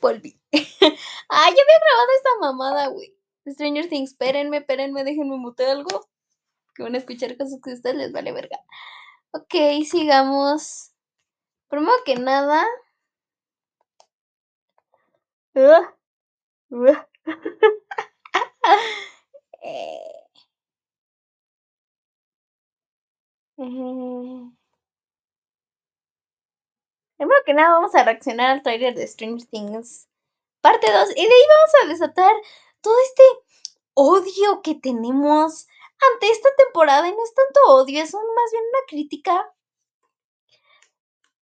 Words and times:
volví. 0.00 0.40
ah, 0.52 1.46
ya 1.46 1.62
había 1.62 1.80
grabado 1.80 2.08
esta 2.16 2.30
mamada, 2.40 2.86
güey. 2.88 3.14
Stranger 3.46 3.88
Things, 3.88 4.10
espérenme, 4.10 4.58
espérenme, 4.58 5.04
déjenme 5.04 5.36
mutear 5.36 5.70
algo. 5.70 6.08
Que 6.74 6.82
van 6.82 6.94
a 6.94 6.98
escuchar 6.98 7.36
cosas 7.36 7.60
que 7.62 7.70
a 7.70 7.74
ustedes 7.74 7.96
les 7.96 8.12
vale 8.12 8.32
verga. 8.32 8.58
Ok, 9.32 9.54
sigamos. 9.88 10.92
Primero 11.68 11.96
que 12.04 12.16
nada. 12.16 12.64
eh, 15.54 15.86
eh, 23.58 24.55
Primero 27.16 27.40
que 27.44 27.54
nada 27.54 27.70
vamos 27.70 27.94
a 27.94 28.04
reaccionar 28.04 28.50
al 28.50 28.62
trailer 28.62 28.94
de 28.94 29.06
Stranger 29.06 29.46
Things 29.48 30.08
parte 30.60 30.90
2 30.90 31.10
y 31.10 31.14
de 31.14 31.20
ahí 31.22 31.42
vamos 31.48 31.70
a 31.82 31.88
desatar 31.88 32.34
todo 32.80 32.94
este 33.04 33.22
odio 33.94 34.62
que 34.62 34.74
tenemos 34.74 35.68
ante 36.12 36.28
esta 36.28 36.48
temporada 36.56 37.08
y 37.08 37.12
no 37.12 37.22
es 37.22 37.34
tanto 37.34 37.60
odio, 37.68 38.02
es 38.02 38.12
más 38.12 38.50
bien 38.52 38.64
una 38.64 38.86
crítica 38.88 39.52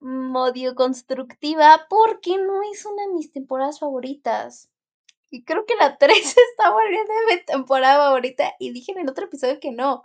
odio 0.00 0.74
constructiva 0.76 1.86
porque 1.90 2.38
no 2.38 2.62
es 2.62 2.84
una 2.86 3.02
de 3.02 3.12
mis 3.14 3.32
temporadas 3.32 3.80
favoritas. 3.80 4.70
Y 5.30 5.44
creo 5.44 5.66
que 5.66 5.74
la 5.74 5.98
3 5.98 6.16
está 6.50 6.70
volviendo 6.70 7.12
de 7.12 7.34
mi 7.34 7.44
temporada 7.44 8.06
favorita 8.06 8.54
y 8.60 8.72
dije 8.72 8.92
en 8.92 9.00
el 9.00 9.08
otro 9.08 9.24
episodio 9.24 9.58
que 9.60 9.72
no. 9.72 10.02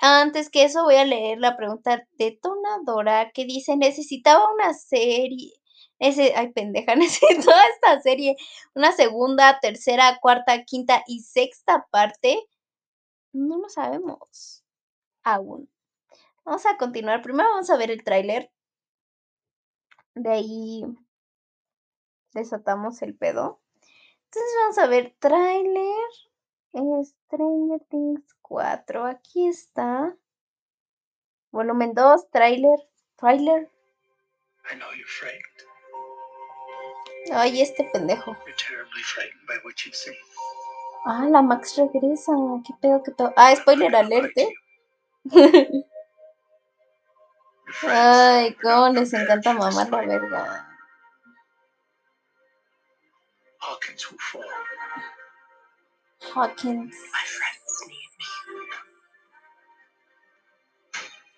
Antes 0.00 0.48
que 0.50 0.64
eso 0.64 0.84
voy 0.84 0.96
a 0.96 1.04
leer 1.04 1.38
la 1.38 1.56
pregunta 1.56 2.06
detonadora 2.12 3.30
que 3.32 3.44
dice, 3.44 3.76
necesitaba 3.76 4.50
una 4.52 4.72
serie, 4.72 5.52
ese, 5.98 6.34
ay 6.34 6.52
pendeja, 6.52 6.94
necesito 6.96 7.50
esta 7.74 8.00
serie, 8.00 8.36
una 8.74 8.92
segunda, 8.92 9.60
tercera, 9.60 10.18
cuarta, 10.20 10.64
quinta 10.64 11.02
y 11.06 11.20
sexta 11.20 11.86
parte. 11.90 12.42
No 13.32 13.58
lo 13.58 13.68
sabemos 13.68 14.64
aún. 15.22 15.70
Vamos 16.44 16.64
a 16.66 16.76
continuar. 16.78 17.22
Primero 17.22 17.50
vamos 17.50 17.70
a 17.70 17.76
ver 17.76 17.90
el 17.90 18.02
tráiler. 18.02 18.50
De 20.14 20.30
ahí 20.30 20.82
desatamos 22.32 23.02
el 23.02 23.16
pedo. 23.16 23.60
Entonces 24.24 24.52
vamos 24.62 24.78
a 24.78 24.86
ver 24.86 25.14
tráiler 25.18 26.08
Stranger 27.04 27.80
Things 27.88 28.39
4. 28.50 29.06
Aquí 29.06 29.46
está. 29.46 30.12
Volumen 31.52 31.94
2, 31.94 32.30
tráiler, 32.30 32.80
tráiler. 33.16 33.70
Ay, 37.32 37.62
este 37.62 37.88
pendejo. 37.92 38.36
Ah, 41.06 41.26
la 41.30 41.42
Max 41.42 41.76
regresa. 41.76 42.32
¿Qué 42.66 42.74
pedo, 42.80 43.02
qué 43.04 43.12
pedo? 43.12 43.32
Ah, 43.36 43.54
spoiler 43.54 43.94
alerte. 43.94 44.52
Ay, 47.82 48.56
cómo 48.56 48.88
les 48.88 49.12
encanta 49.12 49.52
mamar 49.52 49.88
la 49.90 50.00
verga. 50.00 50.66
Hawkins. 53.60 54.08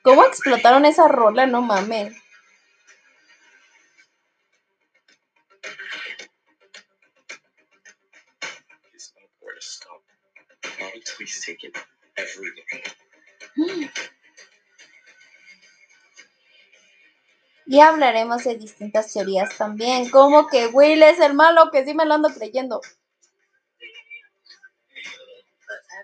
¿Cómo 0.02 0.24
explotaron 0.24 0.84
esa 0.84 1.08
rola? 1.08 1.46
No 1.46 1.62
mames. 1.62 2.14
Y 17.64 17.80
hablaremos 17.80 18.44
de 18.44 18.58
distintas 18.58 19.12
teorías 19.12 19.56
también, 19.56 20.10
como 20.10 20.46
que 20.48 20.66
Will 20.66 21.02
es 21.02 21.20
el 21.20 21.32
malo, 21.32 21.70
que 21.70 21.84
sí 21.86 21.94
me 21.94 22.04
lo 22.04 22.14
ando 22.14 22.28
creyendo. 22.28 22.82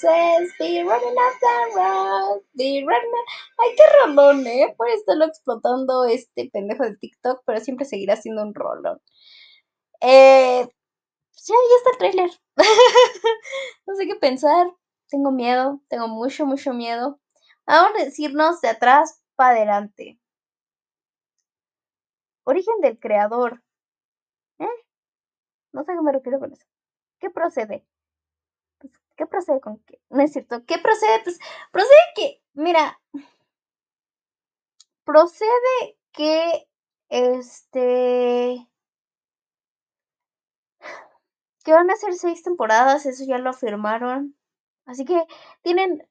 places, 0.00 0.54
be 0.58 0.82
running 0.82 1.16
up 1.16 1.34
the 1.40 1.76
road, 1.76 2.40
be 2.54 2.84
running. 2.86 3.12
Ay, 3.58 3.74
qué 3.76 3.82
rolón, 4.00 4.46
¿eh? 4.46 4.74
Puede 4.76 4.94
estarlo 4.94 5.24
explotando 5.26 6.04
este 6.04 6.50
pendejo 6.52 6.84
de 6.84 6.96
TikTok, 6.96 7.42
pero 7.44 7.60
siempre 7.60 7.86
seguirá 7.86 8.16
siendo 8.16 8.42
un 8.42 8.54
rolón. 8.54 9.00
Eh, 10.00 10.66
ya, 11.46 11.54
ya 11.54 11.76
está 11.76 11.90
el 11.92 11.98
trailer. 11.98 12.30
no 13.86 13.94
sé 13.94 14.06
qué 14.06 14.16
pensar. 14.16 14.72
Tengo 15.10 15.30
miedo, 15.30 15.80
tengo 15.88 16.08
mucho, 16.08 16.46
mucho 16.46 16.72
miedo. 16.74 17.18
Vamos 17.66 17.92
a 17.98 18.04
decirnos 18.04 18.60
de 18.60 18.68
atrás 18.68 19.22
para 19.36 19.56
adelante. 19.56 20.18
Origen 22.44 22.80
del 22.80 22.98
creador. 22.98 23.62
¿Eh? 24.58 24.66
No 25.72 25.84
sé 25.84 25.92
a 25.92 25.94
qué 25.94 26.02
me 26.02 26.12
refiero 26.12 26.38
con 26.38 26.52
eso. 26.52 26.64
¿Qué 27.20 27.30
procede? 27.30 27.86
¿Qué 29.18 29.26
procede 29.26 29.60
con 29.60 29.80
qué? 29.80 30.00
No 30.10 30.22
es 30.22 30.32
cierto. 30.32 30.64
¿Qué 30.64 30.78
procede? 30.78 31.20
Pues 31.24 31.38
procede 31.72 31.98
que, 32.14 32.40
mira, 32.54 33.00
procede 35.04 35.98
que, 36.12 36.68
este, 37.08 38.68
que 41.64 41.72
van 41.72 41.90
a 41.90 41.96
ser 41.96 42.14
seis 42.14 42.44
temporadas, 42.44 43.06
eso 43.06 43.24
ya 43.26 43.38
lo 43.38 43.50
afirmaron. 43.50 44.36
Así 44.86 45.04
que 45.04 45.26
tienen, 45.62 46.08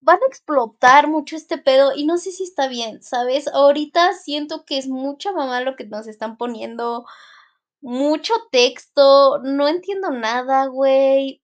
van 0.00 0.18
a 0.22 0.26
explotar 0.26 1.08
mucho 1.08 1.36
este 1.36 1.56
pedo 1.56 1.92
y 1.96 2.04
no 2.04 2.18
sé 2.18 2.30
si 2.30 2.44
está 2.44 2.68
bien, 2.68 3.02
¿sabes? 3.02 3.48
Ahorita 3.48 4.12
siento 4.12 4.66
que 4.66 4.76
es 4.76 4.86
mucha 4.86 5.32
mamá 5.32 5.62
lo 5.62 5.76
que 5.76 5.86
nos 5.86 6.06
están 6.06 6.36
poniendo 6.36 7.06
mucho 7.80 8.34
texto, 8.52 9.38
no 9.42 9.66
entiendo 9.66 10.10
nada, 10.10 10.66
güey. 10.66 11.42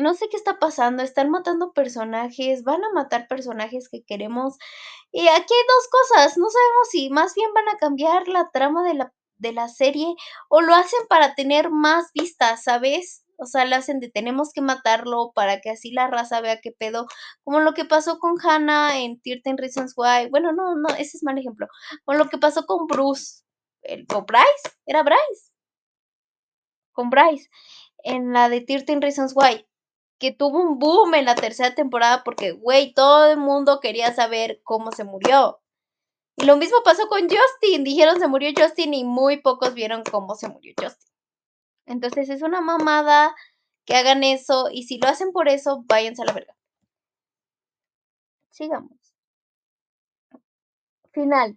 No 0.00 0.14
sé 0.14 0.28
qué 0.30 0.36
está 0.36 0.58
pasando, 0.58 1.02
están 1.02 1.30
matando 1.30 1.72
personajes, 1.72 2.64
van 2.64 2.84
a 2.84 2.92
matar 2.92 3.28
personajes 3.28 3.88
que 3.90 4.02
queremos. 4.04 4.56
Y 5.12 5.28
aquí 5.28 5.54
hay 5.54 5.66
dos 5.68 5.88
cosas, 5.90 6.38
no 6.38 6.48
sabemos 6.50 6.88
si 6.90 7.10
más 7.10 7.34
bien 7.34 7.52
van 7.54 7.68
a 7.68 7.78
cambiar 7.78 8.28
la 8.28 8.50
trama 8.52 8.82
de 8.84 8.94
la, 8.94 9.12
de 9.38 9.52
la 9.52 9.68
serie 9.68 10.14
o 10.48 10.60
lo 10.62 10.74
hacen 10.74 11.00
para 11.08 11.34
tener 11.34 11.70
más 11.70 12.10
vistas, 12.14 12.64
¿sabes? 12.64 13.24
O 13.38 13.46
sea, 13.46 13.64
lo 13.64 13.76
hacen 13.76 14.00
de 14.00 14.10
tenemos 14.10 14.52
que 14.52 14.60
matarlo 14.60 15.32
para 15.34 15.60
que 15.60 15.70
así 15.70 15.92
la 15.92 16.08
raza 16.08 16.40
vea 16.42 16.60
qué 16.60 16.72
pedo. 16.72 17.06
Como 17.44 17.60
lo 17.60 17.74
que 17.74 17.86
pasó 17.86 18.18
con 18.18 18.34
Hannah 18.42 18.98
en 18.98 19.20
13 19.22 19.54
Reasons 19.56 19.94
Why. 19.96 20.28
Bueno, 20.30 20.52
no, 20.52 20.76
no, 20.76 20.88
ese 20.90 21.16
es 21.16 21.22
mal 21.22 21.38
ejemplo. 21.38 21.66
Con 22.04 22.18
lo 22.18 22.28
que 22.28 22.38
pasó 22.38 22.66
con 22.66 22.86
Bruce 22.86 23.42
con 24.08 24.26
Bryce, 24.26 24.76
era 24.86 25.02
Bryce. 25.02 25.52
Con 26.92 27.10
Bryce. 27.10 27.48
En 28.04 28.32
la 28.32 28.48
de 28.48 28.60
13 28.60 29.00
Reasons 29.00 29.32
Why. 29.34 29.66
Que 30.20 30.30
tuvo 30.32 30.60
un 30.60 30.78
boom 30.78 31.14
en 31.16 31.24
la 31.24 31.34
tercera 31.34 31.74
temporada 31.74 32.22
porque, 32.24 32.52
güey, 32.52 32.94
todo 32.94 33.32
el 33.32 33.38
mundo 33.38 33.80
quería 33.80 34.14
saber 34.14 34.60
cómo 34.62 34.92
se 34.92 35.02
murió. 35.02 35.60
Y 36.36 36.44
lo 36.44 36.56
mismo 36.56 36.78
pasó 36.84 37.08
con 37.08 37.22
Justin. 37.22 37.82
Dijeron 37.84 38.20
se 38.20 38.28
murió 38.28 38.50
Justin 38.56 38.94
y 38.94 39.04
muy 39.04 39.38
pocos 39.38 39.74
vieron 39.74 40.04
cómo 40.04 40.36
se 40.36 40.48
murió 40.48 40.74
Justin. 40.80 41.12
Entonces 41.86 42.30
es 42.30 42.42
una 42.42 42.60
mamada 42.60 43.34
que 43.84 43.96
hagan 43.96 44.22
eso 44.24 44.68
y 44.70 44.84
si 44.84 44.98
lo 44.98 45.08
hacen 45.08 45.32
por 45.32 45.48
eso, 45.48 45.82
váyanse 45.86 46.22
a 46.22 46.26
la 46.26 46.32
verga. 46.34 46.54
sigamos. 48.50 49.14
Final. 51.12 51.56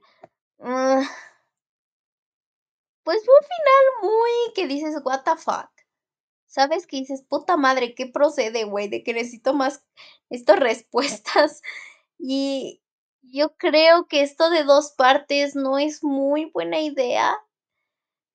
Mm. 0.59 1.03
Pues 3.03 3.23
fue 3.25 3.33
un 3.33 3.47
final 3.47 4.11
muy 4.11 4.53
que 4.55 4.67
dices, 4.67 4.95
what 5.03 5.23
the 5.23 5.35
fuck. 5.35 5.69
¿Sabes 6.53 6.85
qué 6.85 6.97
dices? 6.97 7.23
Puta 7.23 7.57
madre, 7.57 7.95
¿qué 7.95 8.05
procede, 8.05 8.65
güey? 8.65 8.87
De 8.87 9.03
que 9.03 9.13
necesito 9.13 9.55
más, 9.55 9.83
estas 10.29 10.59
respuestas. 10.59 11.61
Y 12.25 12.81
yo 13.23 13.57
creo 13.57 14.07
que 14.07 14.21
esto 14.21 14.49
de 14.49 14.63
dos 14.63 14.91
partes 14.91 15.55
no 15.55 15.77
es 15.79 16.03
muy 16.03 16.45
buena 16.45 16.79
idea, 16.79 17.35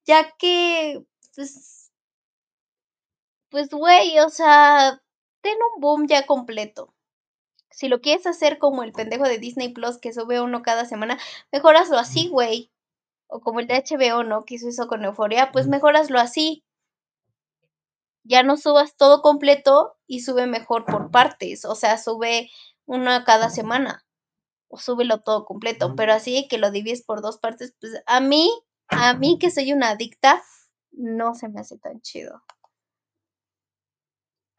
ya 0.05 0.35
que, 0.37 1.07
pues, 1.35 1.91
pues, 3.51 3.71
güey, 3.71 4.19
o 4.19 4.29
sea, 4.29 5.01
ten 5.41 5.57
un 5.75 5.81
boom 5.81 6.07
ya 6.09 6.27
completo. 6.27 6.93
Si 7.71 7.89
lo 7.89 8.01
quieres 8.01 8.27
hacer 8.27 8.59
como 8.59 8.83
el 8.83 8.93
pendejo 8.93 9.25
de 9.25 9.39
Disney 9.39 9.71
Plus 9.73 9.99
que 9.99 10.13
sube 10.13 10.41
uno 10.43 10.63
cada 10.63 10.85
semana, 10.85 11.19
mejor 11.53 11.77
hazlo 11.77 11.99
así, 11.99 12.29
güey. 12.29 12.71
O 13.29 13.41
como 13.41 13.61
el 13.61 13.69
de 13.69 13.77
HBO, 13.77 14.25
¿no? 14.25 14.45
Que 14.45 14.57
hizo 14.57 14.69
eso 14.69 14.89
con 14.89 15.05
Euforia, 15.05 15.53
pues 15.53 15.69
mejor 15.69 15.97
hazlo 15.97 16.19
así. 16.19 16.65
Ya 18.25 18.43
no 18.43 18.57
subas 18.57 18.97
todo 18.97 19.23
completo 19.23 19.97
y 20.07 20.21
sube 20.21 20.47
mejor 20.47 20.85
por 20.85 21.11
partes. 21.11 21.65
O 21.65 21.75
sea, 21.75 21.99
sube 21.99 22.51
uno 22.87 23.11
cada 23.25 23.51
semana. 23.51 24.05
O 24.69 24.79
súbelo 24.79 25.21
todo 25.21 25.45
completo. 25.45 25.95
Pero 25.97 26.13
así 26.13 26.47
que 26.49 26.59
lo 26.59 26.71
divides 26.71 27.03
por 27.05 27.23
dos 27.23 27.39
partes, 27.39 27.75
pues 27.81 28.03
a 28.07 28.21
mí, 28.21 28.51
a 28.89 29.15
mí 29.15 29.39
que 29.39 29.51
soy 29.51 29.73
una 29.73 29.91
adicta, 29.91 30.43
no 30.93 31.35
se 31.35 31.49
me 31.49 31.61
hace 31.61 31.79
tan 31.79 32.01
chido. 32.01 32.43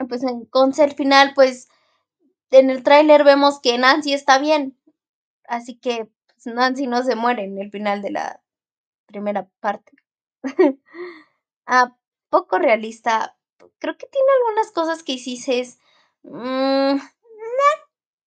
Pues 0.07 0.23
en 0.23 0.45
concert 0.45 0.95
final, 0.95 1.33
pues 1.35 1.67
en 2.51 2.69
el 2.69 2.83
tráiler 2.83 3.23
vemos 3.23 3.59
que 3.59 3.77
Nancy 3.77 4.13
está 4.13 4.39
bien. 4.39 4.77
Así 5.47 5.77
que 5.77 6.09
pues, 6.27 6.55
Nancy 6.55 6.87
no 6.87 7.03
se 7.03 7.15
muere 7.15 7.43
en 7.43 7.57
el 7.59 7.71
final 7.71 8.01
de 8.01 8.11
la 8.11 8.41
primera 9.05 9.49
parte. 9.59 9.91
ah, 11.67 11.95
poco 12.29 12.59
realista. 12.59 13.37
Creo 13.79 13.97
que 13.97 14.07
tiene 14.07 14.27
algunas 14.39 14.71
cosas 14.71 15.03
que 15.03 15.13
hiciste. 15.13 15.77
Mmm, 16.23 16.97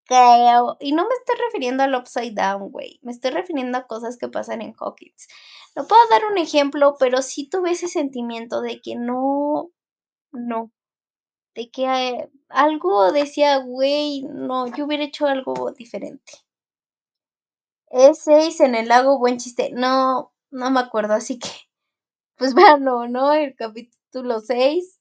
creo. 0.04 0.76
Y 0.80 0.92
no 0.92 1.04
me 1.08 1.14
estoy 1.14 1.36
refiriendo 1.46 1.82
al 1.82 1.94
Upside 1.94 2.32
Down, 2.34 2.70
güey. 2.70 2.98
Me 3.02 3.12
estoy 3.12 3.30
refiriendo 3.30 3.78
a 3.78 3.86
cosas 3.86 4.16
que 4.18 4.28
pasan 4.28 4.62
en 4.62 4.74
Hawkins. 4.78 5.28
No 5.76 5.86
puedo 5.86 6.00
dar 6.10 6.24
un 6.26 6.38
ejemplo, 6.38 6.96
pero 6.98 7.22
sí 7.22 7.48
tuve 7.48 7.72
ese 7.72 7.88
sentimiento 7.88 8.60
de 8.60 8.80
que 8.80 8.96
no. 8.96 9.70
No. 10.32 10.72
De 11.54 11.70
que 11.70 11.84
eh, 11.86 12.30
algo 12.50 13.12
decía, 13.12 13.58
güey, 13.58 14.22
no, 14.24 14.66
yo 14.68 14.86
hubiera 14.86 15.04
hecho 15.04 15.26
algo 15.26 15.72
diferente. 15.72 16.32
Es 17.90 18.18
6 18.24 18.58
en 18.60 18.74
el 18.74 18.88
lago, 18.88 19.18
buen 19.20 19.38
chiste. 19.38 19.70
No, 19.72 20.32
no 20.50 20.70
me 20.72 20.80
acuerdo, 20.80 21.14
así 21.14 21.38
que. 21.38 21.48
Pues 22.36 22.54
véanlo, 22.84 23.08
¿no? 23.08 23.32
El 23.32 23.54
capítulo 23.56 24.40
6 24.40 25.00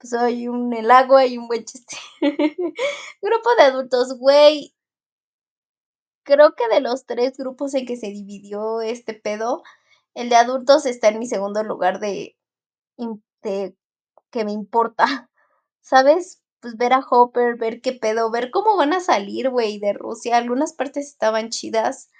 pues 0.00 0.14
hay 0.14 0.48
un 0.48 0.72
el 0.72 0.90
agua 0.90 1.26
y 1.26 1.36
un 1.36 1.46
buen 1.46 1.64
chiste. 1.64 1.96
Grupo 3.22 3.54
de 3.56 3.62
adultos, 3.62 4.18
güey. 4.18 4.74
Creo 6.24 6.54
que 6.54 6.68
de 6.68 6.80
los 6.80 7.04
tres 7.04 7.36
grupos 7.36 7.74
en 7.74 7.86
que 7.86 7.96
se 7.96 8.08
dividió 8.08 8.80
este 8.80 9.14
pedo, 9.14 9.62
el 10.14 10.30
de 10.30 10.36
adultos 10.36 10.86
está 10.86 11.08
en 11.08 11.18
mi 11.18 11.26
segundo 11.26 11.62
lugar 11.64 12.00
de, 12.00 12.36
de 13.42 13.76
que 14.30 14.44
me 14.44 14.52
importa. 14.52 15.30
¿Sabes? 15.82 16.42
Pues 16.60 16.76
ver 16.76 16.92
a 16.94 17.00
Hopper, 17.00 17.56
ver 17.56 17.80
qué 17.82 17.92
pedo, 17.92 18.30
ver 18.30 18.50
cómo 18.50 18.76
van 18.76 18.92
a 18.94 19.00
salir, 19.00 19.50
güey, 19.50 19.78
de 19.80 19.92
Rusia. 19.92 20.36
Algunas 20.36 20.72
partes 20.72 21.08
estaban 21.08 21.50
chidas. 21.50 22.10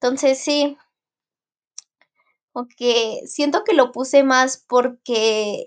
Entonces, 0.00 0.38
sí. 0.38 0.78
Aunque 2.54 3.22
siento 3.26 3.64
que 3.64 3.74
lo 3.74 3.92
puse 3.92 4.22
más 4.22 4.64
porque 4.68 5.66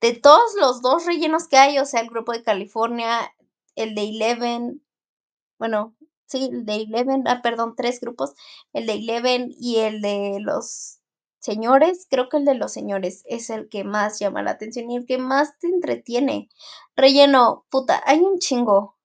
de 0.00 0.14
todos 0.14 0.54
los 0.60 0.82
dos 0.82 1.06
rellenos 1.06 1.48
que 1.48 1.56
hay, 1.58 1.78
o 1.78 1.86
sea, 1.86 2.00
el 2.00 2.10
grupo 2.10 2.32
de 2.32 2.42
California, 2.42 3.34
el 3.76 3.94
de 3.94 4.02
Eleven, 4.04 4.82
bueno, 5.58 5.96
sí, 6.26 6.50
el 6.52 6.66
de 6.66 6.76
Eleven, 6.76 7.24
ah, 7.28 7.40
perdón, 7.42 7.74
tres 7.76 8.00
grupos, 8.00 8.34
el 8.72 8.86
de 8.86 8.94
Eleven 8.94 9.48
y 9.58 9.78
el 9.78 10.02
de 10.02 10.38
los 10.40 11.00
señores, 11.40 12.06
creo 12.10 12.28
que 12.28 12.38
el 12.38 12.44
de 12.44 12.54
los 12.54 12.72
señores 12.72 13.22
es 13.26 13.50
el 13.50 13.68
que 13.68 13.84
más 13.84 14.18
llama 14.18 14.42
la 14.42 14.52
atención 14.52 14.90
y 14.90 14.96
el 14.96 15.06
que 15.06 15.18
más 15.18 15.58
te 15.58 15.68
entretiene. 15.68 16.48
Relleno, 16.96 17.66
puta, 17.70 18.02
hay 18.06 18.20
un 18.20 18.38
chingo 18.38 18.95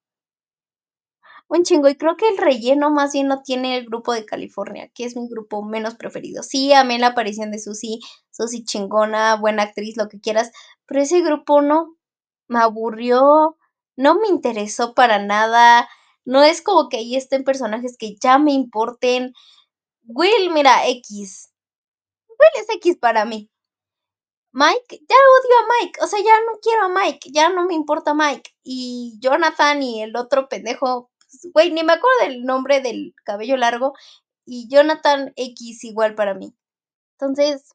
un 1.57 1.63
chingo. 1.63 1.89
Y 1.89 1.95
creo 1.95 2.15
que 2.18 2.27
el 2.30 2.38
relleno 2.38 2.92
más 2.92 3.13
bien 3.13 3.27
no 3.27 3.42
tiene 3.44 3.77
el 3.77 3.86
grupo 3.86 4.13
de 4.13 4.25
California, 4.25 4.89
que 4.95 5.06
es 5.06 5.15
mi 5.15 5.27
grupo 5.30 5.63
menos 5.63 5.95
preferido. 5.95 6.44
Sí, 6.44 6.74
amé 6.74 6.98
la 7.00 7.07
aparición 7.07 7.51
de 7.51 7.59
Susi, 7.59 8.00
Susi 8.31 8.63
chingona, 8.63 9.36
buena 9.36 9.63
actriz, 9.63 9.98
lo 9.98 10.07
que 10.07 10.19
quieras, 10.21 10.51
pero 10.86 11.01
ese 11.01 11.21
grupo 11.21 11.62
no, 11.62 11.98
me 12.48 12.59
aburrió, 12.59 13.57
no 13.98 14.15
me 14.15 14.27
interesó 14.30 14.94
para 14.95 15.19
nada. 15.19 15.89
No 16.25 16.44
es 16.44 16.62
como 16.62 16.89
que 16.89 16.98
ahí 16.98 17.15
estén 17.15 17.44
personajes 17.44 17.98
que 17.98 18.15
ya 18.21 18.39
me 18.39 18.53
importen. 18.53 19.33
Will, 20.06 20.51
mira, 20.51 20.88
X. 20.88 21.51
Will 22.30 22.62
es 22.63 22.75
X 22.75 22.98
para 22.98 23.25
mí. 23.25 23.50
Mike, 24.53 25.00
ya 25.07 25.15
odio 25.15 25.57
a 25.59 25.68
Mike, 25.81 26.00
o 26.03 26.07
sea, 26.07 26.19
ya 26.19 26.38
no 26.42 26.59
quiero 26.62 26.86
a 26.86 26.89
Mike, 26.89 27.30
ya 27.31 27.50
no 27.50 27.65
me 27.65 27.74
importa 27.74 28.13
Mike. 28.13 28.51
Y 28.63 29.18
Jonathan 29.21 29.81
y 29.81 30.01
el 30.03 30.15
otro 30.18 30.50
pendejo, 30.50 31.11
güey, 31.54 31.72
ni 31.72 31.83
me 31.83 31.94
acuerdo 31.94 32.18
del 32.24 32.44
nombre 32.44 32.81
del 32.81 33.13
cabello 33.24 33.57
largo, 33.57 33.94
y 34.45 34.68
Jonathan 34.69 35.33
X 35.36 35.83
igual 35.83 36.16
para 36.16 36.33
mí. 36.33 36.54
Entonces, 37.19 37.72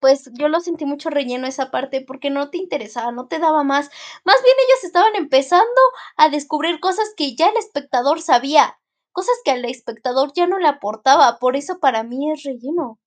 pues 0.00 0.30
yo 0.34 0.48
lo 0.48 0.60
sentí 0.60 0.84
mucho 0.86 1.10
relleno 1.10 1.46
esa 1.46 1.70
parte 1.70 2.02
porque 2.06 2.30
no 2.30 2.50
te 2.50 2.58
interesaba, 2.58 3.12
no 3.12 3.28
te 3.28 3.38
daba 3.38 3.64
más. 3.64 3.90
Más 4.24 4.36
bien 4.42 4.56
ellos 4.68 4.84
estaban 4.84 5.14
empezando 5.16 5.80
a 6.16 6.28
descubrir 6.28 6.80
cosas 6.80 7.12
que 7.16 7.36
ya 7.36 7.48
el 7.48 7.56
espectador 7.56 8.20
sabía, 8.20 8.78
cosas 9.12 9.36
que 9.44 9.52
al 9.52 9.64
espectador 9.64 10.32
ya 10.34 10.46
no 10.46 10.58
le 10.58 10.68
aportaba, 10.68 11.38
por 11.38 11.56
eso 11.56 11.78
para 11.80 12.02
mí 12.02 12.32
es 12.32 12.42
relleno. 12.44 12.98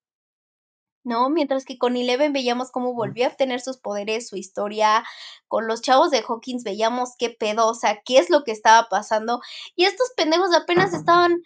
¿No? 1.05 1.29
Mientras 1.29 1.65
que 1.65 1.77
con 1.77 1.95
Eleven 1.95 2.33
veíamos 2.33 2.71
cómo 2.71 2.93
volvió 2.93 3.25
a 3.25 3.29
obtener 3.29 3.61
sus 3.61 3.77
poderes, 3.77 4.27
su 4.27 4.35
historia, 4.35 5.03
con 5.47 5.67
los 5.67 5.81
chavos 5.81 6.11
de 6.11 6.23
Hawkins 6.27 6.63
veíamos 6.63 7.11
qué 7.17 7.29
pedo, 7.29 7.67
o 7.67 7.75
sea, 7.75 8.01
qué 8.03 8.17
es 8.17 8.29
lo 8.29 8.43
que 8.43 8.51
estaba 8.51 8.89
pasando, 8.89 9.41
y 9.75 9.85
estos 9.85 10.11
pendejos 10.17 10.53
apenas 10.55 10.93
estaban 10.93 11.41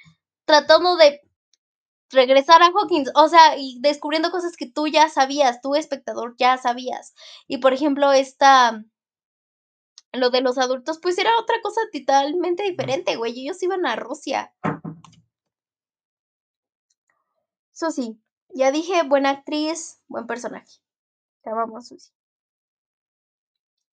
tratando 0.45 0.95
de 0.97 1.21
regresar 2.11 2.61
a 2.63 2.67
Hawkins, 2.67 3.11
o 3.15 3.27
sea, 3.29 3.57
y 3.57 3.79
descubriendo 3.81 4.31
cosas 4.31 4.55
que 4.57 4.69
tú 4.69 4.87
ya 4.87 5.09
sabías, 5.09 5.61
tú 5.61 5.75
espectador 5.75 6.35
ya 6.39 6.57
sabías. 6.57 7.13
Y 7.47 7.57
por 7.59 7.73
ejemplo, 7.73 8.11
esta 8.11 8.83
lo 10.13 10.29
de 10.29 10.41
los 10.41 10.57
adultos, 10.57 10.99
pues 11.01 11.17
era 11.17 11.31
otra 11.39 11.55
cosa 11.61 11.81
totalmente 11.93 12.63
diferente, 12.63 13.15
güey. 13.15 13.39
Ellos 13.39 13.61
iban 13.61 13.85
a 13.85 13.95
Rusia. 13.95 14.53
Eso 17.73 17.91
sí, 17.91 18.19
ya 18.49 18.71
dije, 18.71 19.03
buena 19.03 19.31
actriz, 19.31 20.01
buen 20.07 20.27
personaje. 20.27 20.79
Te 21.43 21.49
amamos, 21.49 21.87
Susi. 21.87 22.11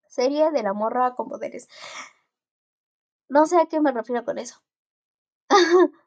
Serie 0.08 0.50
de 0.50 0.62
la 0.62 0.72
morra 0.72 1.14
con 1.14 1.28
poderes. 1.28 1.68
No 3.28 3.46
sé 3.46 3.58
a 3.58 3.66
qué 3.66 3.80
me 3.80 3.92
refiero 3.92 4.24
con 4.24 4.38
eso. 4.38 4.62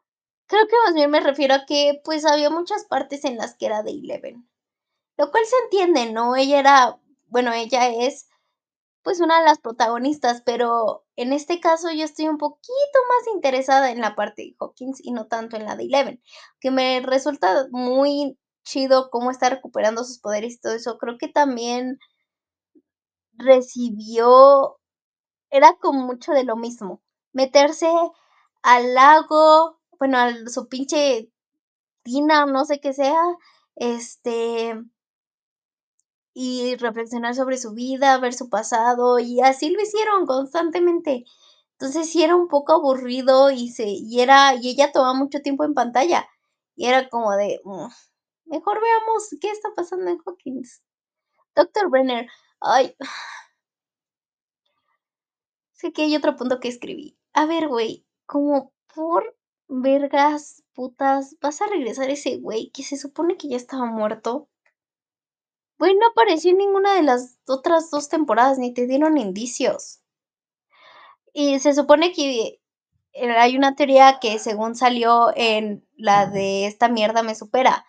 Creo 0.46 0.66
que 0.66 0.76
más 0.84 0.94
bien 0.94 1.10
me 1.10 1.20
refiero 1.20 1.54
a 1.54 1.66
que 1.66 2.00
pues 2.04 2.26
había 2.26 2.50
muchas 2.50 2.84
partes 2.84 3.24
en 3.24 3.36
las 3.36 3.54
que 3.56 3.66
era 3.66 3.82
de 3.82 3.92
Eleven. 3.92 4.48
Lo 5.16 5.30
cual 5.30 5.44
se 5.46 5.56
entiende, 5.64 6.12
¿no? 6.12 6.36
Ella 6.36 6.58
era, 6.58 7.00
bueno, 7.28 7.52
ella 7.52 7.88
es 7.88 8.28
pues 9.02 9.20
una 9.20 9.40
de 9.40 9.46
las 9.46 9.58
protagonistas, 9.58 10.42
pero 10.42 11.04
en 11.20 11.34
este 11.34 11.60
caso 11.60 11.90
yo 11.90 12.04
estoy 12.04 12.28
un 12.28 12.38
poquito 12.38 12.98
más 13.08 13.34
interesada 13.34 13.90
en 13.90 14.00
la 14.00 14.14
parte 14.14 14.42
de 14.42 14.56
Hawkins 14.58 15.04
y 15.04 15.12
no 15.12 15.26
tanto 15.26 15.56
en 15.56 15.66
la 15.66 15.76
de 15.76 15.84
Eleven, 15.84 16.22
que 16.60 16.70
me 16.70 17.00
resulta 17.00 17.66
muy 17.70 18.38
chido 18.64 19.10
cómo 19.10 19.30
está 19.30 19.50
recuperando 19.50 20.02
sus 20.04 20.18
poderes 20.18 20.54
y 20.54 20.60
todo 20.60 20.72
eso. 20.74 20.96
Creo 20.96 21.18
que 21.18 21.28
también 21.28 21.98
recibió, 23.34 24.78
era 25.50 25.76
como 25.80 26.06
mucho 26.06 26.32
de 26.32 26.44
lo 26.44 26.56
mismo, 26.56 27.02
meterse 27.34 27.90
al 28.62 28.94
lago, 28.94 29.78
bueno, 29.98 30.16
a 30.18 30.32
su 30.48 30.68
pinche 30.68 31.30
tina, 32.02 32.46
no 32.46 32.64
sé 32.64 32.80
qué 32.80 32.94
sea, 32.94 33.20
este, 33.76 34.74
y 36.42 36.74
reflexionar 36.76 37.34
sobre 37.34 37.58
su 37.58 37.72
vida, 37.74 38.16
ver 38.18 38.32
su 38.32 38.48
pasado, 38.48 39.18
y 39.18 39.42
así 39.42 39.68
lo 39.68 39.82
hicieron 39.82 40.24
constantemente. 40.24 41.26
Entonces 41.72 42.10
sí 42.10 42.22
era 42.22 42.34
un 42.34 42.48
poco 42.48 42.72
aburrido 42.72 43.50
y 43.50 43.68
se, 43.68 43.84
y 43.88 44.20
era, 44.20 44.54
y 44.54 44.70
ella 44.70 44.90
tomaba 44.90 45.12
mucho 45.12 45.42
tiempo 45.42 45.64
en 45.64 45.74
pantalla. 45.74 46.26
Y 46.76 46.86
era 46.86 47.10
como 47.10 47.32
de, 47.32 47.60
mm, 47.64 47.88
mejor 48.46 48.80
veamos 48.80 49.28
qué 49.38 49.50
está 49.50 49.68
pasando 49.76 50.10
en 50.10 50.18
Hawkins. 50.24 50.82
Doctor 51.54 51.90
Brenner, 51.90 52.26
ay. 52.60 52.96
Sé 55.72 55.92
que 55.92 56.02
hay 56.02 56.16
otro 56.16 56.36
punto 56.36 56.58
que 56.58 56.68
escribí. 56.68 57.18
A 57.34 57.44
ver, 57.44 57.68
güey, 57.68 58.06
como 58.24 58.72
por 58.94 59.36
vergas, 59.68 60.62
putas, 60.74 61.36
vas 61.42 61.60
a 61.60 61.66
regresar 61.66 62.08
ese 62.10 62.38
güey 62.38 62.70
que 62.70 62.82
se 62.82 62.96
supone 62.96 63.36
que 63.36 63.48
ya 63.48 63.56
estaba 63.56 63.84
muerto. 63.86 64.49
Güey, 65.80 65.94
no 65.94 66.08
apareció 66.08 66.50
en 66.50 66.58
ninguna 66.58 66.94
de 66.94 67.02
las 67.02 67.38
otras 67.46 67.90
dos 67.90 68.10
temporadas, 68.10 68.58
ni 68.58 68.74
te 68.74 68.86
dieron 68.86 69.16
indicios. 69.16 70.00
Y 71.32 71.58
se 71.60 71.72
supone 71.72 72.12
que 72.12 72.60
eh, 73.14 73.30
hay 73.30 73.56
una 73.56 73.74
teoría 73.76 74.18
que 74.20 74.38
según 74.38 74.74
salió 74.74 75.32
en 75.34 75.82
la 75.96 76.26
de 76.26 76.66
esta 76.66 76.88
mierda 76.90 77.22
me 77.22 77.34
supera. 77.34 77.86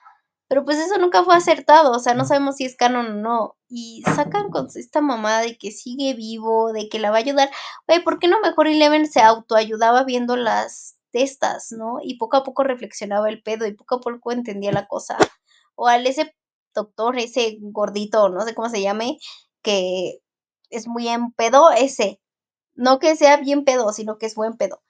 Pero 0.47 0.63
pues 0.63 0.77
eso 0.77 0.97
nunca 0.99 1.25
fue 1.25 1.35
acertado, 1.35 1.91
o 1.91 1.99
sea, 1.99 2.13
no 2.13 2.23
sabemos 2.23 2.55
si 2.57 2.65
es 2.65 2.77
canon 2.77 3.07
o 3.07 3.13
no. 3.15 3.57
Y 3.67 4.03
sacan 4.15 4.51
con 4.51 4.67
esta 4.73 5.01
mamada 5.01 5.41
de 5.41 5.57
que 5.57 5.71
sigue 5.71 6.13
vivo, 6.13 6.71
de 6.71 6.87
que 6.87 6.99
la 6.99 7.11
va 7.11 7.17
a 7.17 7.19
ayudar. 7.19 7.49
Oye, 7.87 7.99
¿por 8.01 8.19
qué 8.19 8.29
no 8.29 8.39
mejor 8.39 8.67
Eleven 8.67 9.05
se 9.07 9.21
autoayudaba 9.21 10.05
viendo 10.05 10.37
las 10.37 10.97
testas, 11.11 11.73
no? 11.73 11.97
Y 12.01 12.17
poco 12.17 12.37
a 12.37 12.43
poco 12.43 12.63
reflexionaba 12.63 13.27
el 13.29 13.43
pedo 13.43 13.67
y 13.67 13.73
poco 13.73 13.95
a 13.95 13.99
poco 13.99 14.31
entendía 14.31 14.71
la 14.71 14.87
cosa. 14.87 15.17
O 15.75 15.87
al 15.87 16.07
ese 16.07 16.33
doctor, 16.73 17.17
ese 17.17 17.57
gordito, 17.61 18.29
no 18.29 18.41
sé 18.41 18.55
cómo 18.55 18.69
se 18.69 18.81
llame, 18.81 19.19
que 19.61 20.21
es 20.69 20.87
muy 20.87 21.07
en 21.07 21.31
pedo, 21.31 21.71
ese. 21.71 22.21
No 22.75 22.99
que 22.99 23.15
sea 23.15 23.37
bien 23.37 23.65
pedo, 23.65 23.91
sino 23.93 24.17
que 24.17 24.25
es 24.25 24.35
buen 24.35 24.57
pedo. 24.57 24.81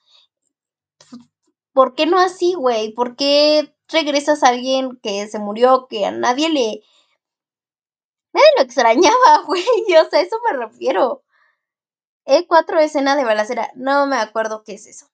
¿Por 1.74 1.96
qué 1.96 2.06
no 2.06 2.20
así, 2.20 2.54
güey? 2.54 2.94
¿Por 2.94 3.16
qué 3.16 3.74
regresas 3.88 4.44
a 4.44 4.50
alguien 4.50 5.00
que 5.02 5.28
se 5.28 5.40
murió, 5.40 5.88
que 5.90 6.06
a 6.06 6.12
nadie 6.12 6.50
le... 6.50 6.82
Nadie 8.34 8.48
lo 8.58 8.64
extrañaba, 8.64 9.44
güey. 9.46 9.64
O 10.06 10.10
sea, 10.10 10.22
eso 10.22 10.38
me 10.50 10.58
refiero. 10.58 11.24
E4 12.26 12.80
escena 12.82 13.16
de 13.16 13.26
balacera. 13.26 13.72
No 13.76 14.06
me 14.08 14.18
acuerdo 14.18 14.64
qué 14.64 14.74
es 14.74 14.86
eso. 14.88 15.08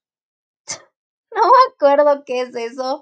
no 1.31 1.41
me 1.41 1.73
acuerdo 1.73 2.23
qué 2.25 2.41
es 2.41 2.55
eso. 2.55 3.01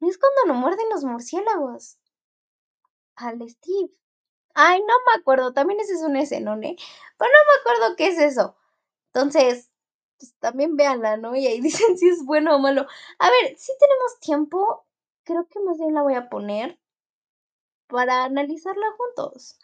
Es 0.00 0.18
cuando 0.18 0.52
lo 0.52 0.54
muerden 0.54 0.88
los 0.90 1.04
murciélagos. 1.04 1.98
Al 3.22 3.48
Steve. 3.48 3.90
Ay, 4.54 4.80
no 4.80 4.94
me 5.06 5.20
acuerdo. 5.20 5.52
También 5.52 5.80
ese 5.80 5.94
es 5.94 6.02
un 6.02 6.16
escenón, 6.16 6.64
¿eh? 6.64 6.76
Pero 7.18 7.30
no 7.30 7.38
me 7.52 7.60
acuerdo 7.60 7.96
qué 7.96 8.08
es 8.08 8.18
eso. 8.18 8.56
Entonces, 9.14 9.70
pues 10.18 10.34
también 10.38 10.76
véanla, 10.76 11.16
¿no? 11.16 11.36
Y 11.36 11.46
ahí 11.46 11.60
dicen 11.62 11.98
si 11.98 12.08
es 12.08 12.24
bueno 12.24 12.56
o 12.56 12.58
malo. 12.58 12.86
A 13.18 13.30
ver, 13.30 13.58
si 13.58 13.72
tenemos 13.78 14.20
tiempo, 14.20 14.86
creo 15.24 15.46
que 15.48 15.60
más 15.60 15.78
bien 15.78 15.94
la 15.94 16.02
voy 16.02 16.14
a 16.14 16.28
poner 16.28 16.78
para 17.88 18.24
analizarla 18.24 18.86
juntos. 18.96 19.58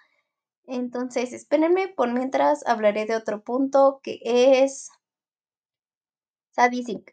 Entonces, 0.67 1.33
espérenme, 1.33 1.89
por 1.89 2.13
mientras 2.13 2.67
hablaré 2.67 3.07
de 3.07 3.17
otro 3.17 3.43
punto 3.43 4.01
que 4.03 4.21
es 4.23 4.91
Sadie 6.51 6.83
Sink. 6.83 7.11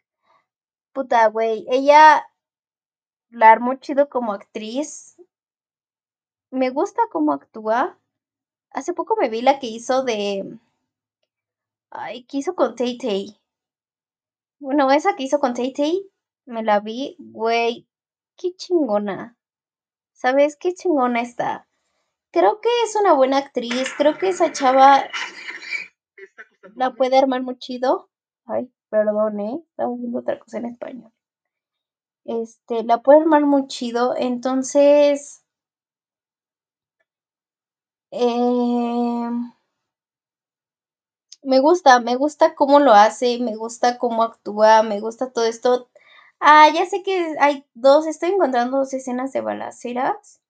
Puta, 0.92 1.26
güey, 1.28 1.66
ella 1.70 2.26
la 3.30 3.50
armó 3.50 3.74
chido 3.76 4.08
como 4.08 4.32
actriz. 4.32 5.16
Me 6.50 6.70
gusta 6.70 7.02
cómo 7.10 7.32
actúa. 7.32 7.98
Hace 8.70 8.92
poco 8.94 9.16
me 9.16 9.28
vi 9.28 9.42
la 9.42 9.58
que 9.58 9.66
hizo 9.66 10.04
de 10.04 10.58
Ay, 11.90 12.24
¿qué 12.24 12.38
hizo 12.38 12.54
con 12.54 12.76
Tay 12.76 12.98
Tay? 12.98 13.40
Bueno, 14.58 14.90
esa 14.90 15.16
que 15.16 15.22
hizo 15.22 15.38
con 15.38 15.54
Tay 15.54 15.72
Tay, 15.72 16.10
me 16.44 16.62
la 16.62 16.80
vi, 16.80 17.16
güey, 17.18 17.86
qué 18.36 18.54
chingona. 18.54 19.36
¿Sabes 20.12 20.56
qué 20.56 20.74
chingona 20.74 21.20
está? 21.22 21.66
Creo 22.30 22.60
que 22.60 22.68
es 22.84 22.96
una 22.96 23.14
buena 23.14 23.38
actriz, 23.38 23.92
creo 23.96 24.18
que 24.18 24.28
esa 24.28 24.52
chava 24.52 25.04
la 26.74 26.92
puede 26.94 27.16
armar 27.18 27.42
muy 27.42 27.58
chido. 27.58 28.10
Ay, 28.44 28.70
perdón, 28.90 29.40
¿eh? 29.40 29.62
Estaba 29.70 29.94
viendo 29.96 30.18
otra 30.18 30.38
cosa 30.38 30.58
en 30.58 30.66
español. 30.66 31.12
Este, 32.24 32.84
la 32.84 33.02
puede 33.02 33.20
armar 33.20 33.44
muy 33.46 33.66
chido, 33.68 34.14
entonces... 34.16 35.45
Eh, 38.18 39.28
me 41.42 41.60
gusta, 41.60 42.00
me 42.00 42.16
gusta 42.16 42.54
cómo 42.54 42.78
lo 42.80 42.92
hace, 42.92 43.38
me 43.40 43.56
gusta 43.56 43.98
cómo 43.98 44.22
actúa, 44.22 44.82
me 44.82 45.00
gusta 45.00 45.30
todo 45.32 45.44
esto. 45.46 45.88
Ah, 46.40 46.68
ya 46.74 46.86
sé 46.86 47.02
que 47.02 47.36
hay 47.40 47.64
dos, 47.74 48.06
estoy 48.06 48.30
encontrando 48.30 48.78
dos 48.78 48.92
escenas 48.94 49.32
de 49.32 49.40
balaceras. 49.40 50.40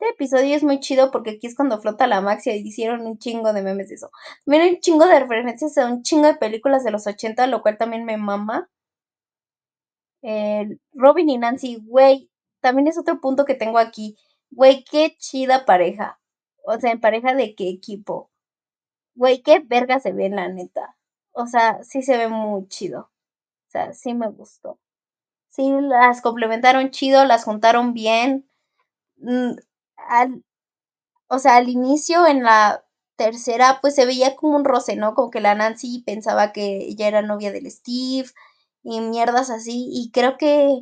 Este 0.00 0.14
episodio 0.14 0.56
es 0.56 0.64
muy 0.64 0.80
chido 0.80 1.10
porque 1.10 1.32
aquí 1.32 1.46
es 1.48 1.56
cuando 1.56 1.80
flota 1.80 2.06
la 2.06 2.20
maxia 2.22 2.56
y 2.56 2.60
hicieron 2.66 3.06
un 3.06 3.18
chingo 3.18 3.52
de 3.52 3.62
memes 3.62 3.88
de 3.90 3.96
eso. 3.96 4.10
Miren 4.46 4.76
un 4.76 4.80
chingo 4.80 5.06
de 5.06 5.20
referencias 5.20 5.78
a 5.78 5.86
un 5.88 6.02
chingo 6.02 6.26
de 6.28 6.36
películas 6.36 6.84
de 6.84 6.92
los 6.92 7.06
80, 7.06 7.46
lo 7.48 7.62
cual 7.62 7.78
también 7.78 8.04
me 8.04 8.16
mama. 8.18 8.70
Robin 10.94 11.28
y 11.30 11.38
Nancy, 11.38 11.76
güey, 11.82 12.30
también 12.60 12.88
es 12.88 12.98
otro 12.98 13.20
punto 13.20 13.44
que 13.44 13.54
tengo 13.54 13.78
aquí. 13.78 14.16
Güey, 14.50 14.84
qué 14.84 15.14
chida 15.18 15.64
pareja. 15.64 16.18
O 16.64 16.78
sea, 16.80 16.92
en 16.92 17.00
pareja 17.00 17.34
de 17.34 17.54
qué 17.54 17.68
equipo. 17.68 18.30
Güey, 19.14 19.42
qué 19.42 19.60
verga 19.60 20.00
se 20.00 20.12
ve, 20.12 20.28
la 20.30 20.48
neta. 20.48 20.96
O 21.32 21.46
sea, 21.46 21.82
sí 21.84 22.02
se 22.02 22.16
ve 22.18 22.28
muy 22.28 22.68
chido. 22.68 23.10
O 23.68 23.70
sea, 23.70 23.92
sí 23.94 24.14
me 24.14 24.28
gustó. 24.30 24.78
Sí, 25.50 25.70
las 25.82 26.22
complementaron 26.22 26.90
chido, 26.90 27.24
las 27.26 27.44
juntaron 27.44 27.94
bien. 27.94 28.48
Mm, 29.18 29.54
o 31.28 31.38
sea, 31.38 31.56
al 31.56 31.68
inicio, 31.68 32.26
en 32.26 32.42
la 32.42 32.84
tercera, 33.16 33.78
pues 33.80 33.94
se 33.94 34.06
veía 34.06 34.36
como 34.36 34.56
un 34.56 34.64
roce, 34.64 34.96
¿no? 34.96 35.14
Como 35.14 35.30
que 35.30 35.40
la 35.40 35.54
Nancy 35.54 36.02
pensaba 36.06 36.52
que 36.52 36.78
ella 36.88 37.08
era 37.08 37.22
novia 37.22 37.52
del 37.52 37.70
Steve 37.70 38.28
y 38.82 39.00
mierdas 39.00 39.50
así. 39.50 39.88
Y 39.92 40.10
creo 40.12 40.36
que 40.38 40.80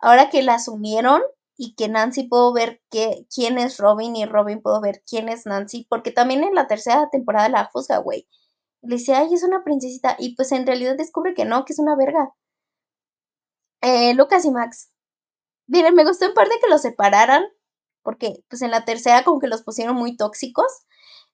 ahora 0.00 0.30
que 0.30 0.42
las 0.42 0.68
unieron, 0.68 1.22
y 1.62 1.74
que 1.74 1.90
Nancy 1.90 2.22
puedo 2.22 2.54
ver 2.54 2.80
que, 2.90 3.26
quién 3.34 3.58
es 3.58 3.76
Robin 3.76 4.16
y 4.16 4.24
Robin 4.24 4.62
puedo 4.62 4.80
ver 4.80 5.02
quién 5.06 5.28
es 5.28 5.44
Nancy, 5.44 5.86
porque 5.90 6.10
también 6.10 6.42
en 6.42 6.54
la 6.54 6.66
tercera 6.66 7.10
temporada 7.10 7.50
la 7.50 7.66
juzga, 7.66 7.98
güey. 7.98 8.26
Le 8.80 8.96
dice, 8.96 9.14
ay, 9.14 9.34
es 9.34 9.42
una 9.42 9.62
princesita, 9.62 10.16
y 10.18 10.34
pues 10.36 10.52
en 10.52 10.66
realidad 10.66 10.96
descubre 10.96 11.34
que 11.34 11.44
no, 11.44 11.66
que 11.66 11.74
es 11.74 11.78
una 11.78 11.96
verga. 11.96 12.32
Eh, 13.82 14.14
Lucas 14.14 14.46
y 14.46 14.50
Max. 14.50 14.90
Miren, 15.66 15.94
me 15.94 16.06
gustó 16.06 16.24
en 16.24 16.32
parte 16.32 16.54
que 16.62 16.70
los 16.70 16.80
separaran, 16.80 17.44
porque 18.02 18.42
pues 18.48 18.62
en 18.62 18.70
la 18.70 18.86
tercera 18.86 19.22
como 19.22 19.38
que 19.38 19.48
los 19.48 19.62
pusieron 19.62 19.96
muy 19.96 20.16
tóxicos, 20.16 20.86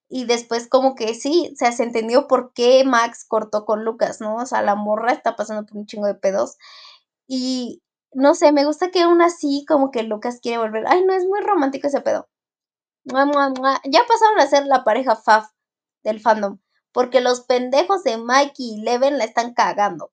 y 0.08 0.24
después 0.24 0.68
como 0.68 0.96
que 0.96 1.14
sí, 1.14 1.50
o 1.52 1.56
sea, 1.56 1.70
se 1.70 1.84
entendió 1.84 2.26
por 2.26 2.52
qué 2.52 2.82
Max 2.84 3.24
cortó 3.28 3.64
con 3.64 3.84
Lucas, 3.84 4.20
¿no? 4.20 4.36
O 4.38 4.46
sea, 4.46 4.60
la 4.62 4.74
morra 4.74 5.12
está 5.12 5.36
pasando 5.36 5.66
por 5.66 5.76
un 5.78 5.86
chingo 5.86 6.08
de 6.08 6.16
pedos. 6.16 6.56
Y, 7.28 7.82
no 8.16 8.34
sé, 8.34 8.50
me 8.50 8.64
gusta 8.64 8.90
que 8.90 9.02
aún 9.02 9.20
así 9.20 9.66
como 9.68 9.90
que 9.90 10.02
Lucas 10.02 10.40
quiere 10.40 10.56
volver. 10.56 10.84
Ay, 10.88 11.04
no, 11.04 11.12
es 11.12 11.26
muy 11.26 11.40
romántico 11.40 11.86
ese 11.86 12.00
pedo. 12.00 12.28
Ya 13.04 14.06
pasaron 14.08 14.40
a 14.40 14.46
ser 14.46 14.64
la 14.66 14.84
pareja 14.84 15.16
Faf 15.16 15.50
del 16.02 16.18
fandom, 16.18 16.58
porque 16.92 17.20
los 17.20 17.42
pendejos 17.42 18.04
de 18.04 18.16
Mikey 18.16 18.76
y 18.76 18.80
Leven 18.80 19.18
la 19.18 19.24
están 19.24 19.52
cagando. 19.52 20.12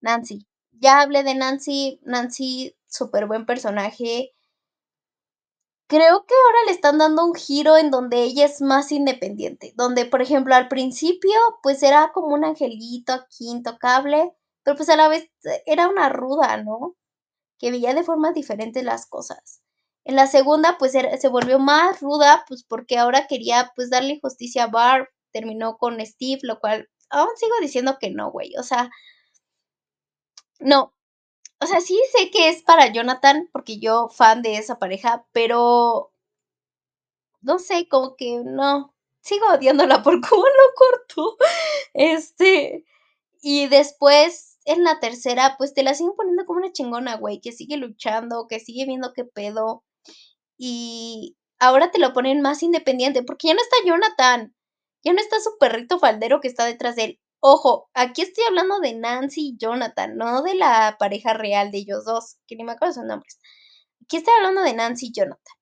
Nancy. 0.00 0.46
Ya 0.72 1.00
hablé 1.00 1.22
de 1.22 1.36
Nancy, 1.36 2.00
Nancy, 2.02 2.76
súper 2.88 3.26
buen 3.26 3.46
personaje. 3.46 4.34
Creo 5.86 6.26
que 6.26 6.34
ahora 6.46 6.64
le 6.66 6.72
están 6.72 6.98
dando 6.98 7.24
un 7.24 7.34
giro 7.36 7.76
en 7.76 7.92
donde 7.92 8.24
ella 8.24 8.44
es 8.46 8.60
más 8.60 8.90
independiente, 8.90 9.72
donde 9.76 10.04
por 10.04 10.20
ejemplo 10.20 10.52
al 10.56 10.66
principio 10.66 11.30
pues 11.62 11.84
era 11.84 12.10
como 12.12 12.34
un 12.34 12.44
angelito 12.44 13.12
aquí 13.12 13.48
intocable, 13.48 14.34
pero 14.64 14.76
pues 14.76 14.88
a 14.88 14.96
la 14.96 15.06
vez 15.06 15.30
era 15.64 15.88
una 15.88 16.08
ruda, 16.08 16.56
¿no? 16.56 16.96
Que 17.58 17.70
veía 17.70 17.94
de 17.94 18.04
forma 18.04 18.32
diferente 18.32 18.82
las 18.82 19.06
cosas. 19.06 19.62
En 20.04 20.14
la 20.16 20.26
segunda, 20.26 20.78
pues 20.78 20.92
se 20.92 21.28
volvió 21.28 21.58
más 21.58 22.00
ruda, 22.00 22.44
pues 22.48 22.62
porque 22.64 22.98
ahora 22.98 23.26
quería 23.26 23.72
pues 23.74 23.90
darle 23.90 24.20
justicia 24.22 24.64
a 24.64 24.68
Barb, 24.68 25.08
terminó 25.32 25.78
con 25.78 26.04
Steve, 26.04 26.40
lo 26.42 26.60
cual 26.60 26.88
aún 27.10 27.30
sigo 27.36 27.54
diciendo 27.60 27.98
que 28.00 28.10
no, 28.10 28.30
güey, 28.30 28.52
o 28.56 28.62
sea, 28.62 28.90
no, 30.60 30.94
o 31.60 31.66
sea, 31.66 31.80
sí 31.80 32.00
sé 32.12 32.30
que 32.30 32.48
es 32.48 32.62
para 32.62 32.92
Jonathan, 32.92 33.48
porque 33.52 33.78
yo 33.78 34.08
fan 34.08 34.42
de 34.42 34.56
esa 34.58 34.78
pareja, 34.78 35.26
pero 35.32 36.12
no 37.40 37.58
sé, 37.58 37.88
como 37.88 38.16
que 38.16 38.42
no, 38.44 38.94
sigo 39.20 39.46
odiándola 39.48 40.02
por 40.02 40.20
cómo 40.28 40.44
lo 40.44 40.74
cortó, 40.74 41.36
este, 41.94 42.84
y 43.40 43.68
después 43.68 44.55
en 44.66 44.84
la 44.84 45.00
tercera, 45.00 45.54
pues 45.58 45.72
te 45.74 45.82
la 45.82 45.94
siguen 45.94 46.14
poniendo 46.16 46.44
como 46.44 46.58
una 46.58 46.72
chingona, 46.72 47.16
güey, 47.16 47.40
que 47.40 47.52
sigue 47.52 47.76
luchando, 47.76 48.46
que 48.48 48.60
sigue 48.60 48.84
viendo 48.84 49.12
qué 49.14 49.24
pedo. 49.24 49.84
Y 50.58 51.36
ahora 51.58 51.90
te 51.90 51.98
lo 52.00 52.12
ponen 52.12 52.42
más 52.42 52.62
independiente, 52.62 53.22
porque 53.22 53.48
ya 53.48 53.54
no 53.54 53.60
está 53.62 53.76
Jonathan, 53.86 54.54
ya 55.04 55.12
no 55.12 55.20
está 55.20 55.40
su 55.40 55.56
perrito 55.58 55.98
faldero 55.98 56.40
que 56.40 56.48
está 56.48 56.64
detrás 56.66 56.96
de 56.96 57.04
él. 57.04 57.20
Ojo, 57.40 57.88
aquí 57.94 58.22
estoy 58.22 58.44
hablando 58.48 58.80
de 58.80 58.94
Nancy 58.94 59.50
y 59.50 59.56
Jonathan, 59.56 60.16
no 60.16 60.42
de 60.42 60.54
la 60.56 60.96
pareja 60.98 61.32
real 61.32 61.70
de 61.70 61.78
ellos 61.78 62.04
dos, 62.04 62.36
que 62.48 62.56
ni 62.56 62.64
me 62.64 62.72
acuerdo 62.72 62.94
sus 62.94 63.04
nombres. 63.04 63.38
Aquí 64.02 64.16
estoy 64.18 64.34
hablando 64.36 64.62
de 64.62 64.74
Nancy 64.74 65.06
y 65.06 65.12
Jonathan. 65.12 65.54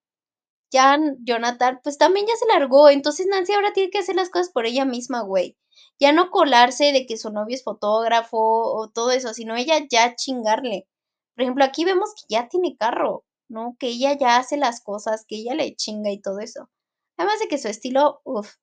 Ya 0.72 0.98
Jonathan, 1.20 1.80
pues 1.84 1.98
también 1.98 2.26
ya 2.26 2.36
se 2.36 2.46
largó, 2.46 2.90
entonces 2.90 3.26
Nancy 3.26 3.52
ahora 3.52 3.72
tiene 3.74 3.90
que 3.90 3.98
hacer 3.98 4.16
las 4.16 4.30
cosas 4.30 4.50
por 4.50 4.66
ella 4.66 4.84
misma, 4.86 5.22
güey. 5.22 5.56
Ya 6.04 6.12
no 6.12 6.30
colarse 6.30 6.92
de 6.92 7.06
que 7.06 7.16
su 7.16 7.30
novio 7.30 7.54
es 7.54 7.64
fotógrafo 7.64 8.36
o 8.38 8.90
todo 8.90 9.10
eso, 9.10 9.32
sino 9.32 9.56
ella 9.56 9.78
ya 9.90 10.14
chingarle. 10.14 10.86
Por 11.34 11.42
ejemplo, 11.42 11.64
aquí 11.64 11.86
vemos 11.86 12.10
que 12.14 12.26
ya 12.28 12.48
tiene 12.48 12.76
carro, 12.76 13.24
¿no? 13.48 13.74
Que 13.78 13.88
ella 13.88 14.12
ya 14.12 14.36
hace 14.36 14.58
las 14.58 14.82
cosas, 14.82 15.24
que 15.26 15.36
ella 15.36 15.54
le 15.54 15.74
chinga 15.74 16.10
y 16.10 16.20
todo 16.20 16.40
eso. 16.40 16.68
Además 17.16 17.40
de 17.40 17.48
que 17.48 17.56
su 17.56 17.68
estilo, 17.68 18.20
uff. 18.24 18.56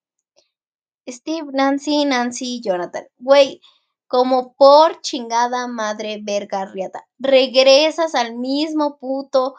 Steve, 1.10 1.48
Nancy, 1.52 2.06
Nancy, 2.06 2.62
Jonathan. 2.62 3.08
Güey, 3.18 3.60
como 4.06 4.54
por 4.54 5.02
chingada 5.02 5.66
madre 5.66 6.20
verga 6.22 6.66
riata. 6.66 7.08
Regresas 7.18 8.14
al 8.14 8.36
mismo 8.38 9.00
puto 9.00 9.56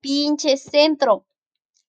pinche 0.00 0.58
centro. 0.58 1.24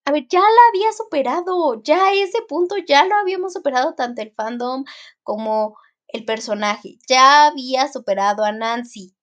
A 0.05 0.11
ver, 0.11 0.27
ya 0.29 0.39
la 0.41 0.61
había 0.69 0.91
superado, 0.91 1.81
ya 1.81 2.11
ese 2.13 2.41
punto 2.41 2.75
ya 2.77 3.05
lo 3.05 3.15
habíamos 3.15 3.53
superado 3.53 3.93
tanto 3.95 4.21
el 4.21 4.33
fandom 4.35 4.83
como 5.23 5.77
el 6.09 6.25
personaje. 6.25 6.97
Ya 7.07 7.45
había 7.47 7.87
superado 7.91 8.43
a 8.43 8.51
Nancy 8.51 9.15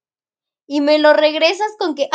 y 0.67 0.81
me 0.83 0.99
lo 0.99 1.13
regresas 1.15 1.73
con 1.79 1.95
que, 1.95 2.05
ay, 2.05 2.11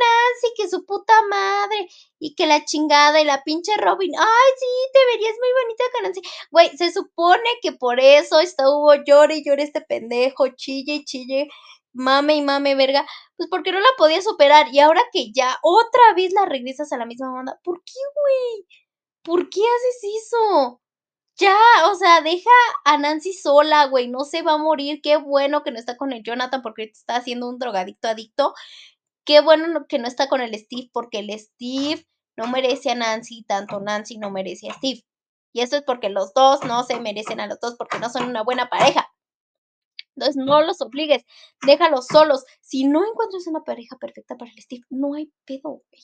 Nancy, 0.00 0.54
que 0.56 0.68
su 0.70 0.86
puta 0.86 1.14
madre, 1.30 1.88
y 2.20 2.34
que 2.36 2.46
la 2.46 2.64
chingada 2.64 3.20
y 3.20 3.24
la 3.24 3.42
pinche 3.44 3.76
Robin, 3.78 4.12
ay, 4.18 4.50
sí, 4.58 4.66
te 4.92 5.00
verías 5.12 5.36
muy 5.40 5.48
bonita 5.62 5.84
con 5.92 6.02
Nancy. 6.04 6.22
Güey, 6.50 6.76
se 6.78 6.92
supone 6.92 7.44
que 7.62 7.72
por 7.72 8.00
eso 8.00 8.40
estuvo 8.40 8.94
llore 9.06 9.38
y 9.38 9.44
llore 9.44 9.64
este 9.64 9.80
pendejo, 9.82 10.48
chille 10.56 10.94
y 10.96 11.04
chille, 11.04 11.48
mame 11.94 12.36
y 12.36 12.42
mame, 12.42 12.74
verga, 12.74 13.06
pues 13.36 13.48
porque 13.50 13.72
no 13.72 13.80
la 13.80 13.88
podía 13.98 14.20
superar. 14.22 14.68
Y 14.72 14.80
ahora 14.80 15.02
que 15.12 15.32
ya 15.32 15.58
otra 15.62 16.14
vez 16.16 16.32
la 16.32 16.46
regresas 16.46 16.92
a 16.92 16.98
la 16.98 17.06
misma 17.06 17.32
banda, 17.32 17.60
¿por 17.64 17.82
qué, 17.84 18.00
güey? 18.14 18.66
¿Por 19.22 19.48
qué 19.50 19.60
haces 19.60 20.10
eso? 20.22 20.80
Ya, 21.36 21.56
o 21.90 21.94
sea, 21.96 22.20
deja 22.20 22.50
a 22.84 22.96
Nancy 22.98 23.32
sola, 23.32 23.86
güey, 23.86 24.08
no 24.08 24.24
se 24.24 24.42
va 24.42 24.54
a 24.54 24.58
morir. 24.58 25.00
Qué 25.02 25.16
bueno 25.16 25.64
que 25.64 25.72
no 25.72 25.78
está 25.78 25.96
con 25.96 26.12
el 26.12 26.22
Jonathan 26.22 26.62
porque 26.62 26.84
está 26.84 27.16
haciendo 27.16 27.48
un 27.48 27.58
drogadicto 27.58 28.08
adicto. 28.08 28.54
Qué 29.24 29.40
bueno 29.40 29.86
que 29.88 29.98
no 29.98 30.06
está 30.08 30.28
con 30.28 30.40
el 30.42 30.54
Steve 30.54 30.90
porque 30.92 31.20
el 31.20 31.30
Steve 31.38 32.06
no 32.36 32.46
merece 32.48 32.90
a 32.90 32.94
Nancy, 32.94 33.44
tanto 33.44 33.80
Nancy 33.80 34.18
no 34.18 34.30
merece 34.30 34.70
a 34.70 34.74
Steve. 34.74 35.02
Y 35.52 35.62
eso 35.62 35.76
es 35.76 35.82
porque 35.82 36.08
los 36.10 36.34
dos 36.34 36.64
no 36.64 36.84
se 36.84 37.00
merecen 37.00 37.40
a 37.40 37.46
los 37.46 37.60
dos 37.60 37.76
porque 37.78 37.98
no 38.00 38.10
son 38.10 38.24
una 38.28 38.42
buena 38.42 38.68
pareja. 38.68 39.08
Entonces 40.16 40.36
no 40.36 40.62
los 40.62 40.80
obligues, 40.80 41.24
déjalos 41.66 42.06
solos. 42.06 42.44
Si 42.60 42.84
no 42.84 43.04
encuentras 43.04 43.46
una 43.46 43.64
pareja 43.64 43.96
perfecta 43.98 44.36
para 44.36 44.50
el 44.50 44.62
Steve, 44.62 44.82
no 44.90 45.14
hay 45.14 45.32
pedo, 45.44 45.82
güey. 45.90 46.02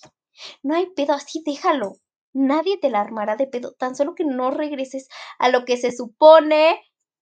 No 0.62 0.75
hay 0.75 0.87
pedo, 0.90 1.12
así 1.14 1.43
déjalo. 1.45 1.95
Nadie 2.33 2.79
te 2.79 2.90
la 2.90 3.00
armará 3.00 3.37
de 3.37 3.47
pedo, 3.47 3.73
tan 3.73 3.97
solo 3.97 4.14
que 4.14 4.25
no 4.25 4.50
regreses 4.50 5.09
a 5.38 5.49
lo 5.49 5.64
que 5.64 5.76
se 5.76 5.90
supone 5.93 6.81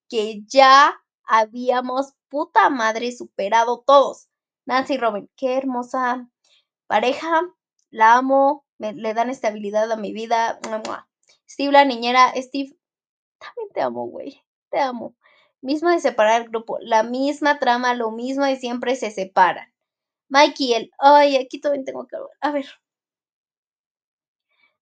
que 0.08 0.42
ya 0.46 0.94
habíamos 1.24 2.12
puta 2.28 2.68
madre 2.70 3.12
superado 3.12 3.82
todos. 3.86 4.28
Nancy 4.66 4.94
y 4.94 4.98
Robin, 4.98 5.30
qué 5.36 5.56
hermosa 5.56 6.28
pareja, 6.86 7.42
la 7.90 8.14
amo, 8.16 8.66
me, 8.78 8.92
le 8.92 9.14
dan 9.14 9.30
estabilidad 9.30 9.90
a 9.90 9.96
mi 9.96 10.12
vida. 10.12 10.60
Steve, 11.48 11.72
la 11.72 11.84
niñera, 11.86 12.32
Steve, 12.36 12.76
también 13.38 13.68
te 13.72 13.80
amo, 13.80 14.06
güey, 14.06 14.42
te 14.70 14.78
amo. 14.78 15.16
Mismo 15.60 15.90
de 15.90 16.00
separar 16.00 16.42
el 16.42 16.48
grupo, 16.48 16.78
la 16.80 17.02
misma 17.02 17.58
trama, 17.58 17.94
lo 17.94 18.10
mismo 18.10 18.44
de 18.44 18.56
siempre 18.56 18.96
se 18.96 19.10
separan. 19.10 19.72
Mike 20.28 20.64
y 20.64 20.74
él, 20.74 20.90
ay, 20.98 21.36
aquí 21.36 21.60
también 21.60 21.84
tengo 21.84 22.06
que 22.06 22.16
ver. 22.16 22.28
A 22.40 22.52
ver, 22.52 22.66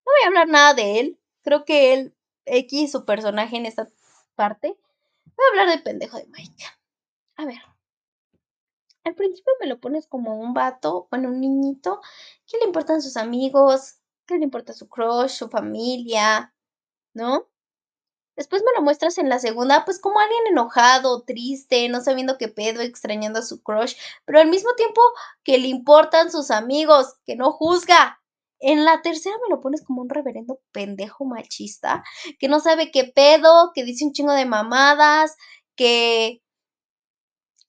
no 0.05 0.11
voy 0.11 0.23
a 0.23 0.27
hablar 0.27 0.47
nada 0.47 0.73
de 0.73 0.99
él. 0.99 1.19
Creo 1.43 1.65
que 1.65 1.93
él, 1.93 2.15
X, 2.45 2.91
su 2.91 3.05
personaje 3.05 3.57
en 3.57 3.65
esta 3.65 3.87
parte. 4.35 4.77
Voy 5.35 5.45
a 5.45 5.49
hablar 5.51 5.69
del 5.69 5.83
pendejo 5.83 6.17
de 6.17 6.27
Mike. 6.27 6.63
A 7.37 7.45
ver. 7.45 7.59
Al 9.03 9.15
principio 9.15 9.53
me 9.59 9.65
lo 9.67 9.79
pones 9.79 10.05
como 10.07 10.39
un 10.39 10.53
vato, 10.53 11.07
bueno, 11.09 11.29
un 11.29 11.39
niñito. 11.41 11.99
¿Qué 12.45 12.57
le 12.59 12.65
importan 12.65 13.01
sus 13.01 13.17
amigos? 13.17 13.95
¿Qué 14.27 14.37
le 14.37 14.43
importa 14.43 14.73
su 14.73 14.87
crush, 14.87 15.31
su 15.31 15.49
familia? 15.49 16.53
¿No? 17.13 17.47
Después 18.37 18.63
me 18.63 18.71
lo 18.77 18.83
muestras 18.83 19.17
en 19.17 19.29
la 19.29 19.39
segunda, 19.39 19.83
pues 19.83 19.99
como 19.99 20.19
alguien 20.19 20.47
enojado, 20.47 21.23
triste, 21.23 21.89
no 21.89 22.01
sabiendo 22.01 22.37
qué 22.37 22.47
pedo, 22.47 22.81
extrañando 22.81 23.39
a 23.39 23.41
su 23.41 23.61
crush, 23.63 23.95
pero 24.25 24.39
al 24.39 24.47
mismo 24.49 24.73
tiempo 24.75 25.01
que 25.43 25.57
le 25.57 25.67
importan 25.67 26.31
sus 26.31 26.51
amigos, 26.51 27.15
que 27.25 27.35
no 27.35 27.51
juzga, 27.51 28.21
en 28.59 28.85
la 28.85 29.01
tercera 29.01 29.35
me 29.43 29.55
lo 29.55 29.61
pones 29.61 29.83
como 29.83 30.01
un 30.01 30.09
reverendo 30.09 30.59
pendejo 30.71 31.25
machista, 31.25 32.03
que 32.39 32.47
no 32.47 32.59
sabe 32.59 32.91
qué 32.91 33.05
pedo, 33.05 33.71
que 33.73 33.83
dice 33.83 34.05
un 34.05 34.13
chingo 34.13 34.33
de 34.33 34.45
mamadas, 34.45 35.35
que 35.75 36.41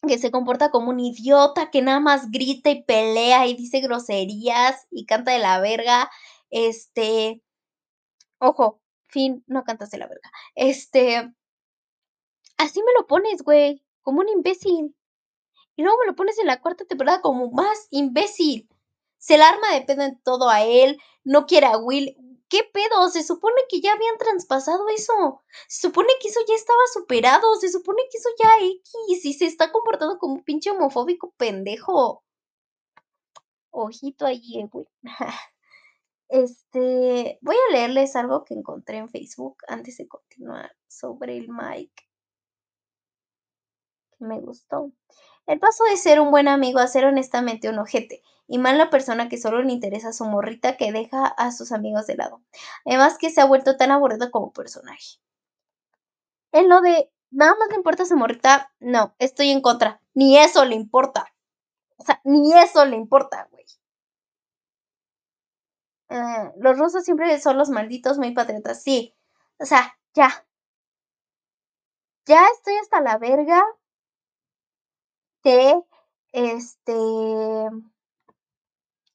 que 0.06 0.18
se 0.18 0.30
comporta 0.30 0.70
como 0.70 0.90
un 0.90 1.00
idiota, 1.00 1.70
que 1.70 1.82
nada 1.82 2.00
más 2.00 2.30
grita 2.30 2.70
y 2.70 2.82
pelea 2.84 3.46
y 3.46 3.54
dice 3.54 3.80
groserías 3.80 4.86
y 4.90 5.06
canta 5.06 5.32
de 5.32 5.38
la 5.40 5.60
verga. 5.60 6.10
Este, 6.50 7.42
ojo, 8.40 8.80
fin, 9.08 9.44
no 9.46 9.64
cantas 9.64 9.90
de 9.90 9.98
la 9.98 10.06
verga. 10.06 10.30
Este, 10.54 11.32
así 12.56 12.82
me 12.82 12.92
lo 12.98 13.06
pones, 13.06 13.42
güey, 13.42 13.82
como 14.02 14.20
un 14.20 14.28
imbécil. 14.28 14.94
Y 15.76 15.82
luego 15.82 15.98
me 16.00 16.06
lo 16.06 16.16
pones 16.16 16.38
en 16.38 16.46
la 16.46 16.60
cuarta 16.60 16.84
temporada 16.84 17.20
como 17.20 17.50
más 17.50 17.88
imbécil 17.90 18.68
se 19.18 19.36
la 19.36 19.48
arma 19.48 19.72
de 19.72 19.82
pedo 19.82 20.02
en 20.02 20.20
todo 20.22 20.48
a 20.48 20.64
él, 20.64 20.98
no 21.24 21.46
quiere 21.46 21.66
a 21.66 21.76
Will. 21.76 22.16
¿Qué 22.48 22.60
pedo? 22.72 23.08
Se 23.10 23.22
supone 23.22 23.56
que 23.68 23.80
ya 23.80 23.92
habían 23.92 24.16
traspasado 24.16 24.88
eso. 24.88 25.42
Se 25.68 25.88
supone 25.88 26.08
que 26.20 26.28
eso 26.28 26.40
ya 26.48 26.54
estaba 26.54 26.80
superado. 26.92 27.56
Se 27.56 27.68
supone 27.68 28.02
que 28.10 28.16
eso 28.16 28.30
ya 28.38 28.48
X. 28.64 29.26
Y 29.26 29.34
se 29.34 29.44
está 29.44 29.70
comportando 29.70 30.18
como 30.18 30.34
un 30.34 30.44
pinche 30.44 30.70
homofóbico 30.70 31.34
pendejo. 31.36 32.24
Ojito 33.70 34.24
allí, 34.24 34.64
güey. 34.72 34.86
Este, 36.28 37.38
voy 37.40 37.56
a 37.56 37.72
leerles 37.72 38.14
algo 38.14 38.44
que 38.44 38.54
encontré 38.54 38.98
en 38.98 39.08
Facebook 39.08 39.56
antes 39.66 39.96
de 39.96 40.08
continuar 40.08 40.76
sobre 40.86 41.38
el 41.38 41.48
Mike. 41.48 42.04
Me 44.18 44.40
gustó. 44.40 44.92
El 45.46 45.58
paso 45.60 45.84
de 45.84 45.96
ser 45.96 46.20
un 46.20 46.30
buen 46.30 46.48
amigo 46.48 46.80
a 46.80 46.86
ser 46.86 47.06
honestamente 47.06 47.70
un 47.70 47.78
ojete 47.78 48.22
y 48.46 48.58
mal 48.58 48.76
la 48.76 48.90
persona 48.90 49.28
que 49.28 49.38
solo 49.38 49.62
le 49.62 49.72
interesa 49.72 50.08
a 50.08 50.12
su 50.12 50.24
morrita 50.26 50.76
que 50.76 50.92
deja 50.92 51.26
a 51.26 51.52
sus 51.52 51.72
amigos 51.72 52.06
de 52.06 52.16
lado. 52.16 52.42
Además 52.84 53.16
que 53.18 53.30
se 53.30 53.40
ha 53.40 53.46
vuelto 53.46 53.76
tan 53.76 53.90
aburrido 53.90 54.30
como 54.30 54.52
personaje. 54.52 55.20
En 56.52 56.68
lo 56.68 56.80
de 56.82 57.10
nada 57.30 57.54
más 57.58 57.68
le 57.70 57.76
importa 57.76 58.04
su 58.04 58.16
morrita, 58.16 58.72
no, 58.80 59.14
estoy 59.18 59.50
en 59.50 59.62
contra. 59.62 60.02
Ni 60.14 60.36
eso 60.38 60.64
le 60.64 60.74
importa. 60.74 61.32
O 61.96 62.04
sea, 62.04 62.20
ni 62.24 62.52
eso 62.54 62.84
le 62.84 62.96
importa, 62.96 63.48
güey. 63.50 63.64
Eh, 66.10 66.52
los 66.58 66.78
rusos 66.78 67.04
siempre 67.04 67.38
son 67.40 67.56
los 67.58 67.70
malditos 67.70 68.18
muy 68.18 68.32
patriotas, 68.32 68.82
sí. 68.82 69.14
O 69.58 69.64
sea, 69.64 69.96
ya. 70.14 70.44
Ya 72.26 72.46
estoy 72.54 72.76
hasta 72.76 73.00
la 73.00 73.18
verga 73.18 73.60
de 75.42 75.82
este 76.32 76.94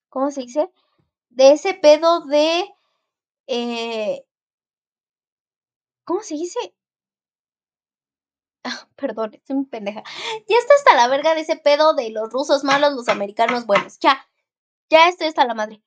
¿cómo 0.10 0.32
se 0.32 0.42
dice? 0.42 0.70
De 1.30 1.52
ese 1.54 1.74
pedo 1.76 2.22
de, 2.26 2.66
eh, 3.48 4.26
¿cómo 6.06 6.22
se 6.24 6.36
dice? 6.36 6.74
Ah, 8.66 8.88
perdón, 8.96 9.34
estoy 9.34 9.56
muy 9.58 9.66
pendeja. 9.66 10.04
Ya 10.50 10.58
está 10.58 10.74
hasta 10.76 10.96
la 10.96 11.08
verga 11.08 11.34
de 11.36 11.42
ese 11.42 11.56
pedo 11.58 11.94
de 11.94 12.10
los 12.12 12.30
rusos 12.32 12.64
malos, 12.64 12.94
los 12.94 13.08
americanos 13.10 13.66
buenos. 13.66 14.00
Ya, 14.00 14.26
ya 14.90 15.10
estoy 15.10 15.28
hasta 15.28 15.46
la 15.46 15.54
madre. 15.56 15.82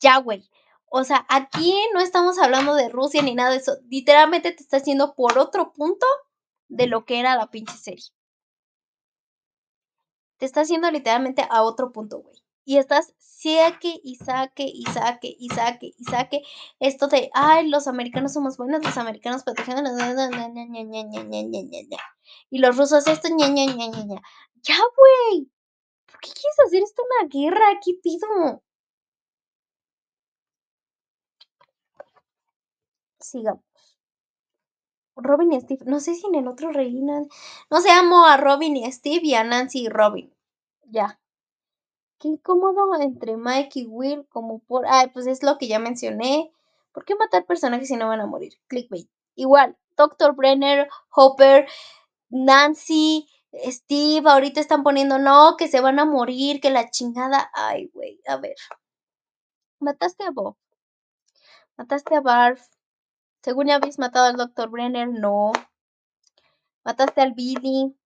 Ya, 0.00 0.18
güey. 0.18 0.48
O 0.86 1.04
sea, 1.04 1.26
aquí 1.28 1.74
no 1.94 2.00
estamos 2.00 2.38
hablando 2.38 2.74
de 2.74 2.88
Rusia 2.88 3.22
ni 3.22 3.34
nada 3.34 3.50
de 3.50 3.58
eso. 3.58 3.76
Literalmente 3.88 4.52
te 4.52 4.62
está 4.62 4.78
haciendo 4.78 5.14
por 5.14 5.38
otro 5.38 5.72
punto 5.72 6.06
de 6.68 6.86
lo 6.86 7.04
que 7.04 7.20
era 7.20 7.36
la 7.36 7.50
pinche 7.50 7.76
serie. 7.76 8.06
Te 10.38 10.46
está 10.46 10.62
haciendo 10.62 10.90
literalmente 10.90 11.46
a 11.48 11.62
otro 11.62 11.92
punto, 11.92 12.20
güey 12.20 12.42
y 12.70 12.78
estás 12.78 13.12
saque 13.18 14.00
y 14.04 14.14
saque 14.16 14.62
y 14.62 14.84
saque 14.84 15.34
y 15.36 15.48
saque 15.48 15.92
y 15.98 16.04
saque 16.04 16.42
esto 16.78 17.08
de, 17.08 17.28
ay, 17.34 17.68
los 17.68 17.88
americanos 17.88 18.32
somos 18.32 18.56
buenos, 18.56 18.84
los 18.84 18.96
americanos 18.96 19.42
protegen 19.42 19.84
y 22.50 22.58
los 22.58 22.76
rusos 22.76 23.06
esto, 23.08 23.28
ña, 23.28 23.48
ña, 23.48 23.66
ña, 23.66 23.88
ña. 23.88 24.22
Ya, 24.62 24.76
güey. 24.96 25.50
¿Por 26.06 26.20
qué 26.20 26.30
quieres 26.30 26.60
hacer 26.64 26.82
esto 26.82 27.02
una 27.02 27.28
guerra? 27.28 27.80
¿Qué 27.84 27.94
pido? 28.00 28.62
Sigamos. 33.20 33.64
Robin 35.16 35.52
y 35.52 35.60
Steve. 35.60 35.84
No 35.86 36.00
sé 36.00 36.14
si 36.14 36.26
en 36.26 36.34
el 36.34 36.48
otro 36.48 36.72
reinan. 36.72 37.28
No 37.70 37.80
sé, 37.80 37.90
amo 37.90 38.26
a 38.26 38.36
Robin 38.36 38.76
y 38.76 38.90
Steve 38.90 39.20
y 39.22 39.34
a 39.34 39.44
Nancy 39.44 39.84
y 39.84 39.88
Robin. 39.88 40.32
Ya. 40.84 41.20
Qué 42.18 42.28
incómodo 42.28 43.00
entre 43.00 43.36
Mike 43.36 43.80
y 43.80 43.86
Will, 43.86 44.26
como 44.28 44.60
por. 44.60 44.86
Ay, 44.86 45.08
pues 45.12 45.26
es 45.26 45.42
lo 45.42 45.58
que 45.58 45.68
ya 45.68 45.78
mencioné. 45.78 46.52
¿Por 46.92 47.04
qué 47.04 47.14
matar 47.14 47.46
personajes 47.46 47.88
si 47.88 47.96
no 47.96 48.08
van 48.08 48.20
a 48.20 48.26
morir? 48.26 48.54
Clickbait. 48.66 49.08
Igual, 49.36 49.76
Dr. 49.96 50.34
Brenner, 50.34 50.88
Hopper, 51.14 51.66
Nancy, 52.28 53.28
Steve, 53.54 54.28
ahorita 54.28 54.60
están 54.60 54.82
poniendo, 54.82 55.18
no, 55.18 55.56
que 55.56 55.68
se 55.68 55.80
van 55.80 55.98
a 55.98 56.04
morir, 56.04 56.60
que 56.60 56.70
la 56.70 56.90
chingada. 56.90 57.50
Ay, 57.54 57.90
güey, 57.94 58.20
a 58.26 58.36
ver. 58.36 58.56
Mataste 59.80 60.24
a 60.24 60.30
Bob. 60.30 60.56
Mataste 61.76 62.16
a 62.16 62.20
Barf. 62.20 62.60
Según 63.42 63.68
ya 63.68 63.76
habéis 63.76 63.98
matado 63.98 64.26
al 64.26 64.36
Dr. 64.36 64.68
Brenner, 64.70 65.08
no. 65.08 65.52
Mataste 66.84 67.20
al 67.20 67.32
Billy. 67.32 67.96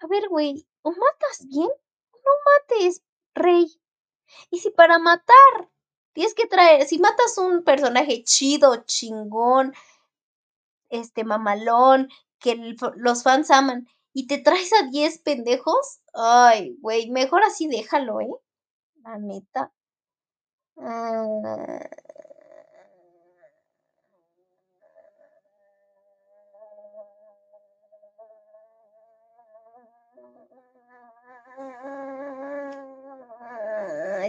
A 0.00 0.06
ver, 0.06 0.28
güey, 0.28 0.66
o 0.82 0.90
matas 0.90 1.46
bien 1.48 1.70
no 2.26 2.32
mates, 2.44 3.02
rey. 3.34 3.80
Y 4.50 4.58
si 4.58 4.70
para 4.70 4.98
matar 4.98 5.70
tienes 6.12 6.34
que 6.34 6.46
traer, 6.46 6.86
si 6.86 6.98
matas 6.98 7.38
un 7.38 7.62
personaje 7.62 8.24
chido, 8.24 8.84
chingón, 8.84 9.74
este 10.88 11.24
mamalón, 11.24 12.08
que 12.38 12.56
los 12.96 13.22
fans 13.22 13.50
aman, 13.50 13.86
y 14.12 14.26
te 14.26 14.38
traes 14.38 14.72
a 14.72 14.88
10 14.88 15.18
pendejos, 15.18 16.00
ay, 16.14 16.76
güey, 16.80 17.10
mejor 17.10 17.42
así 17.42 17.68
déjalo, 17.68 18.20
¿eh? 18.20 18.30
La 19.02 19.18
neta. 19.18 19.72
Ah. 20.78 21.88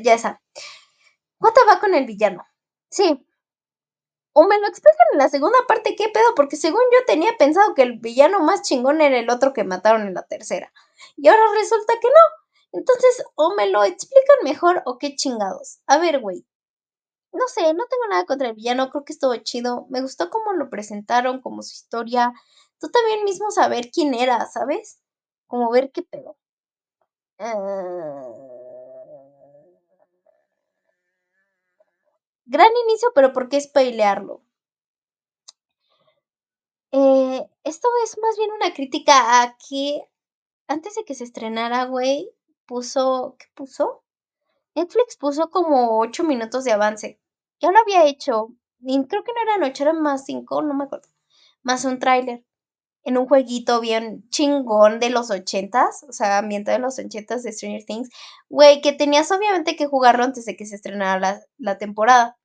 Ya 0.01 0.13
esa. 0.13 0.41
¿Cuánto 1.39 1.61
va 1.67 1.79
con 1.79 1.93
el 1.93 2.05
villano? 2.05 2.45
Sí. 2.89 3.23
O 4.33 4.47
me 4.47 4.59
lo 4.59 4.67
explican 4.67 5.07
en 5.13 5.17
la 5.19 5.29
segunda 5.29 5.57
parte, 5.67 5.95
¿qué 5.95 6.09
pedo? 6.09 6.35
Porque 6.35 6.57
según 6.57 6.81
yo 6.93 7.05
tenía 7.05 7.35
pensado 7.37 7.73
que 7.73 7.81
el 7.81 7.99
villano 7.99 8.39
más 8.39 8.61
chingón 8.61 9.01
era 9.01 9.17
el 9.17 9.29
otro 9.29 9.53
que 9.53 9.63
mataron 9.63 10.07
en 10.07 10.13
la 10.13 10.23
tercera. 10.23 10.71
Y 11.15 11.27
ahora 11.27 11.41
resulta 11.55 11.93
que 11.99 12.07
no. 12.07 12.79
Entonces, 12.79 13.23
o 13.35 13.55
me 13.55 13.67
lo 13.69 13.83
explican 13.83 14.37
mejor 14.43 14.83
o 14.85 14.97
qué 14.99 15.15
chingados. 15.15 15.79
A 15.87 15.97
ver, 15.97 16.19
güey. 16.19 16.45
No 17.31 17.47
sé, 17.47 17.61
no 17.73 17.85
tengo 17.87 18.07
nada 18.09 18.25
contra 18.25 18.49
el 18.49 18.55
villano, 18.55 18.89
creo 18.89 19.03
que 19.03 19.13
estuvo 19.13 19.35
chido. 19.37 19.87
Me 19.89 20.01
gustó 20.01 20.29
cómo 20.29 20.53
lo 20.53 20.69
presentaron, 20.69 21.41
como 21.41 21.63
su 21.63 21.73
historia. 21.73 22.31
Tú 22.79 22.89
también 22.89 23.23
mismo 23.23 23.51
saber 23.51 23.89
quién 23.91 24.13
era, 24.13 24.45
¿sabes? 24.47 24.99
Como 25.47 25.71
ver 25.71 25.91
qué 25.91 26.03
pedo. 26.03 26.37
Ah. 27.39 28.47
Gran 32.45 32.71
inicio, 32.85 33.09
pero 33.13 33.33
¿por 33.33 33.49
qué 33.49 33.59
spoilearlo? 33.59 34.41
Eh, 36.91 37.49
esto 37.63 37.87
es 38.03 38.17
más 38.21 38.37
bien 38.37 38.51
una 38.51 38.73
crítica 38.73 39.41
a 39.41 39.57
que 39.57 40.01
antes 40.67 40.95
de 40.95 41.03
que 41.05 41.15
se 41.15 41.25
estrenara, 41.25 41.85
güey, 41.85 42.31
puso, 42.65 43.35
¿qué 43.39 43.47
puso? 43.53 44.03
Netflix 44.75 45.17
puso 45.17 45.49
como 45.49 45.99
ocho 45.99 46.23
minutos 46.23 46.63
de 46.63 46.71
avance. 46.73 47.19
Ya 47.59 47.71
lo 47.71 47.79
había 47.79 48.05
hecho. 48.05 48.49
creo 48.81 49.23
que 49.23 49.33
no 49.33 49.41
eran 49.43 49.63
ocho, 49.63 49.83
eran 49.83 50.01
más 50.01 50.25
cinco, 50.25 50.61
no 50.61 50.73
me 50.73 50.85
acuerdo. 50.85 51.09
Más 51.63 51.85
un 51.85 51.99
tráiler. 51.99 52.45
En 53.07 53.17
un 53.17 53.25
jueguito 53.25 53.79
bien 53.79 54.27
chingón 54.31 54.99
de 54.99 55.09
los 55.09 55.31
ochentas, 55.31 56.03
o 56.09 56.11
sea, 56.11 56.39
ambiente 56.39 56.71
de 56.71 56.79
los 56.79 56.99
ochentas 56.99 57.41
de 57.41 57.53
Stranger 57.53 57.85
Things. 57.85 58.09
Güey, 58.49 58.81
que 58.81 58.91
tenías 58.91 59.31
obviamente 59.31 59.77
que 59.77 59.87
jugarlo 59.87 60.25
antes 60.25 60.43
de 60.43 60.57
que 60.57 60.65
se 60.65 60.75
estrenara 60.75 61.17
la, 61.17 61.41
la 61.57 61.77
temporada. 61.77 62.37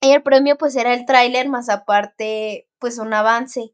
Y 0.00 0.10
el 0.10 0.22
premio 0.24 0.58
pues 0.58 0.74
era 0.74 0.92
el 0.92 1.06
tráiler 1.06 1.48
más 1.48 1.68
aparte 1.68 2.68
pues 2.80 2.98
un 2.98 3.14
avance 3.14 3.72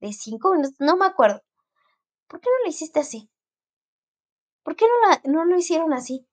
de 0.00 0.12
cinco 0.12 0.54
minutos, 0.54 0.74
no 0.80 0.96
me 0.96 1.06
acuerdo. 1.06 1.44
¿Por 2.26 2.40
qué 2.40 2.48
no 2.50 2.64
lo 2.64 2.70
hiciste 2.70 2.98
así? 2.98 3.30
¿Por 4.64 4.74
qué 4.74 4.86
no, 4.86 5.08
la, 5.08 5.22
no 5.24 5.44
lo 5.44 5.56
hicieron 5.56 5.92
así? 5.92 6.26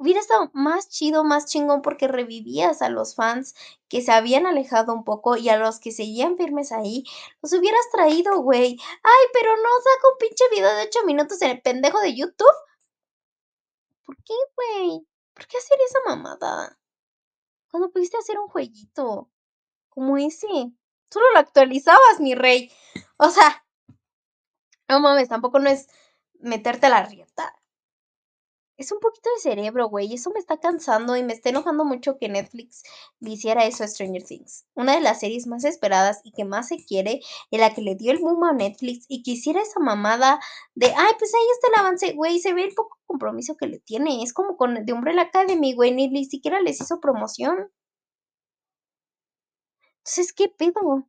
Hubiera 0.00 0.20
estado 0.20 0.48
más 0.54 0.88
chido, 0.88 1.24
más 1.24 1.46
chingón 1.46 1.82
porque 1.82 2.06
revivías 2.06 2.82
a 2.82 2.88
los 2.88 3.16
fans 3.16 3.54
que 3.88 4.00
se 4.00 4.12
habían 4.12 4.46
alejado 4.46 4.94
un 4.94 5.04
poco 5.04 5.36
y 5.36 5.48
a 5.48 5.58
los 5.58 5.80
que 5.80 5.90
seguían 5.90 6.36
firmes 6.36 6.70
ahí, 6.70 7.02
los 7.42 7.52
hubieras 7.52 7.82
traído, 7.92 8.40
güey. 8.40 8.78
Ay, 9.02 9.26
pero 9.32 9.56
no 9.56 9.62
saca 9.62 10.08
un 10.12 10.18
pinche 10.18 10.44
video 10.52 10.72
de 10.76 10.84
ocho 10.84 11.04
minutos 11.04 11.42
en 11.42 11.50
el 11.50 11.62
pendejo 11.62 12.00
de 12.00 12.14
YouTube. 12.14 12.46
¿Por 14.04 14.16
qué, 14.22 14.34
güey? 14.54 15.06
¿Por 15.34 15.46
qué 15.48 15.58
hacer 15.58 15.78
esa 15.84 15.98
mamada? 16.06 16.78
Cuando 17.70 17.90
pudiste 17.90 18.16
hacer 18.18 18.38
un 18.38 18.48
jueguito 18.48 19.28
como 19.88 20.16
ese. 20.16 20.46
Solo 21.10 21.26
lo 21.32 21.40
actualizabas, 21.40 22.20
mi 22.20 22.36
rey. 22.36 22.70
O 23.16 23.30
sea, 23.30 23.66
no 24.88 25.00
mames, 25.00 25.28
tampoco 25.28 25.58
no 25.58 25.68
es 25.68 25.88
meterte 26.38 26.86
a 26.86 26.90
la 26.90 27.02
rieta. 27.02 27.58
Es 28.78 28.92
un 28.92 29.00
poquito 29.00 29.28
de 29.34 29.40
cerebro, 29.40 29.88
güey. 29.88 30.14
Eso 30.14 30.30
me 30.30 30.38
está 30.38 30.58
cansando 30.58 31.16
y 31.16 31.24
me 31.24 31.32
está 31.32 31.48
enojando 31.50 31.84
mucho 31.84 32.16
que 32.16 32.28
Netflix 32.28 32.84
le 33.20 33.30
hiciera 33.30 33.64
eso 33.66 33.82
a 33.84 33.88
Stranger 33.88 34.22
Things. 34.22 34.66
Una 34.74 34.94
de 34.94 35.00
las 35.00 35.20
series 35.20 35.48
más 35.48 35.64
esperadas 35.64 36.20
y 36.24 36.30
que 36.32 36.44
más 36.44 36.68
se 36.68 36.76
quiere, 36.84 37.20
en 37.50 37.60
la 37.60 37.74
que 37.74 37.82
le 37.82 37.96
dio 37.96 38.12
el 38.12 38.18
boom 38.20 38.44
a 38.44 38.52
Netflix 38.52 39.04
y 39.08 39.22
que 39.24 39.32
hiciera 39.32 39.60
esa 39.60 39.80
mamada 39.80 40.38
de, 40.74 40.86
ay, 40.86 41.12
pues 41.18 41.34
ahí 41.34 41.40
está 41.52 41.68
el 41.68 41.80
avance, 41.80 42.12
güey. 42.14 42.38
Se 42.38 42.54
ve 42.54 42.64
el 42.64 42.74
poco 42.74 42.98
compromiso 43.06 43.56
que 43.56 43.66
le 43.66 43.80
tiene. 43.80 44.22
Es 44.22 44.32
como 44.32 44.56
con 44.56 44.84
de 44.86 44.92
Umbrella 44.92 45.22
Academy, 45.22 45.74
güey. 45.74 45.92
Ni 45.92 46.24
siquiera 46.24 46.60
les 46.60 46.80
hizo 46.80 47.00
promoción. 47.00 47.70
Entonces, 50.04 50.32
¿qué 50.32 50.48
pedo? 50.48 51.06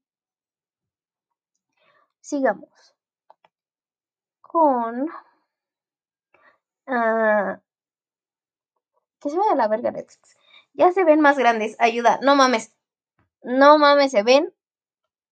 Sigamos. 2.21 2.95
Con. 4.41 5.09
Ah, 6.89 7.61
que 9.19 9.29
se 9.29 9.37
vaya 9.37 9.51
a 9.51 9.55
la 9.55 9.67
verga 9.67 9.91
Netflix. 9.91 10.35
Ya 10.73 10.91
se 10.91 11.03
ven 11.03 11.21
más 11.21 11.37
grandes. 11.37 11.75
Ayuda. 11.79 12.19
No 12.21 12.35
mames. 12.35 12.73
No 13.43 13.77
mames, 13.77 14.11
se 14.11 14.23
ven. 14.23 14.53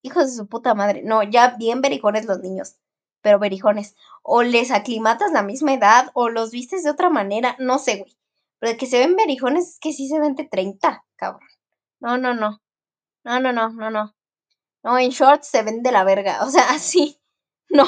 Hijos 0.02 0.28
de 0.28 0.34
su 0.34 0.48
puta 0.48 0.76
madre. 0.76 1.04
No, 1.04 1.24
ya 1.24 1.56
bien 1.58 1.82
berijones 1.82 2.26
los 2.26 2.40
niños. 2.40 2.78
Pero 3.22 3.40
berijones. 3.40 3.96
O 4.24 4.44
les 4.44 4.72
aclimatas 4.72 5.32
la 5.32 5.44
misma 5.44 5.74
edad. 5.74 6.12
O 6.14 6.30
los 6.30 6.52
vistes 6.52 6.84
de 6.84 6.92
otra 6.92 7.10
manera. 7.10 7.56
No 7.60 7.80
sé, 7.80 7.98
güey. 7.98 8.18
Pero 8.60 8.74
de 8.74 8.78
que 8.78 8.88
se 8.88 9.00
ven 9.00 9.16
berijones 9.16 9.70
es 9.70 9.80
que 9.80 9.94
sí 9.94 10.08
se 10.08 10.20
ven 10.20 10.36
de 10.36 10.46
30, 10.46 11.06
cabrón. 11.16 11.50
No, 12.00 12.18
no, 12.18 12.34
no. 12.34 12.62
No, 13.24 13.40
no, 13.40 13.54
no, 13.54 13.70
no, 13.70 13.90
no. 13.92 14.16
No, 14.84 14.98
en 15.00 15.10
shorts 15.12 15.48
se 15.48 15.64
ven 15.64 15.84
de 15.84 15.92
la 15.92 16.04
verga. 16.04 16.44
O 16.46 16.50
sea, 16.50 16.70
así. 16.72 17.20
No, 17.70 17.86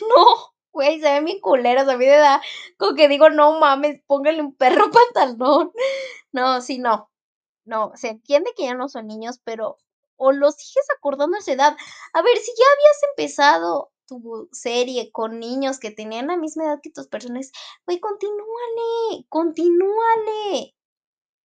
no. 0.00 0.51
Güey, 0.72 1.00
se 1.00 1.12
ven 1.12 1.24
bien 1.24 1.40
culeros. 1.40 1.88
A 1.88 1.96
mí 1.96 2.04
de 2.04 2.14
edad, 2.16 2.40
como 2.78 2.94
que 2.94 3.08
digo, 3.08 3.30
no 3.30 3.58
mames, 3.60 4.00
póngale 4.06 4.40
un 4.40 4.54
perro 4.54 4.90
pantalón. 5.14 5.72
No, 6.32 6.60
sí, 6.60 6.78
no. 6.78 7.10
No, 7.64 7.92
se 7.96 8.08
entiende 8.10 8.52
que 8.56 8.64
ya 8.64 8.74
no 8.74 8.88
son 8.88 9.06
niños, 9.06 9.40
pero 9.44 9.78
o 10.16 10.32
los 10.32 10.56
sigues 10.56 10.86
acordando 10.96 11.36
a 11.36 11.40
esa 11.40 11.52
edad. 11.52 11.76
A 12.12 12.22
ver, 12.22 12.36
si 12.38 12.52
ya 12.52 12.64
habías 12.74 13.02
empezado 13.10 13.92
tu 14.06 14.48
serie 14.52 15.10
con 15.12 15.40
niños 15.40 15.78
que 15.80 15.90
tenían 15.90 16.28
la 16.28 16.36
misma 16.36 16.64
edad 16.64 16.80
que 16.82 16.90
tus 16.90 17.08
personajes, 17.08 17.52
güey, 17.86 18.00
continúale, 18.00 19.26
continúale, 19.28 20.74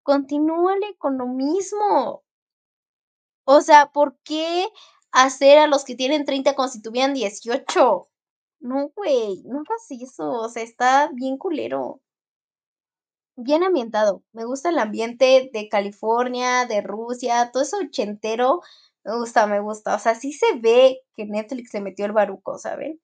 continúale 0.03 0.95
con 0.97 1.17
lo 1.17 1.27
mismo. 1.27 2.23
O 3.45 3.61
sea, 3.61 3.91
¿por 3.91 4.17
qué 4.23 4.67
hacer 5.11 5.57
a 5.57 5.67
los 5.67 5.85
que 5.85 5.95
tienen 5.95 6.25
30 6.25 6.53
como 6.55 6.67
si 6.67 6.81
tuvieran 6.81 7.13
18? 7.13 8.09
No, 8.59 8.89
güey, 8.95 9.41
no 9.45 9.61
hagas 9.61 9.87
eso. 9.89 10.29
O 10.31 10.49
sea, 10.49 10.61
está 10.61 11.09
bien 11.11 11.37
culero. 11.39 12.01
Bien 13.35 13.63
ambientado. 13.63 14.23
Me 14.33 14.45
gusta 14.45 14.69
el 14.69 14.79
ambiente 14.79 15.49
de 15.53 15.69
California, 15.69 16.65
de 16.65 16.81
Rusia, 16.81 17.51
todo 17.51 17.63
eso 17.63 17.77
ochentero. 17.77 18.61
Me 19.03 19.15
gusta, 19.17 19.45
me 19.47 19.59
gusta. 19.59 19.95
O 19.95 19.99
sea, 19.99 20.15
sí 20.15 20.33
se 20.33 20.53
ve 20.59 21.01
que 21.15 21.25
Netflix 21.25 21.69
se 21.71 21.81
metió 21.81 22.05
el 22.05 22.11
baruco, 22.13 22.57
¿saben? 22.57 22.99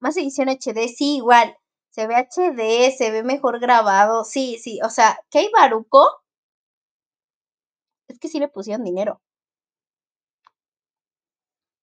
Más 0.00 0.16
edición 0.16 0.48
HD, 0.50 0.88
sí, 0.88 1.16
igual. 1.18 1.56
Se 1.90 2.06
ve 2.08 2.16
HD, 2.16 2.92
se 2.96 3.10
ve 3.12 3.22
mejor 3.24 3.60
grabado. 3.60 4.24
Sí, 4.24 4.58
sí. 4.62 4.80
O 4.84 4.90
sea, 4.90 5.18
¿qué 5.30 5.40
hay 5.40 5.50
baruco? 5.52 6.06
Es 8.06 8.20
que 8.20 8.28
sí 8.28 8.38
le 8.38 8.46
pusieron 8.46 8.84
dinero. 8.84 9.20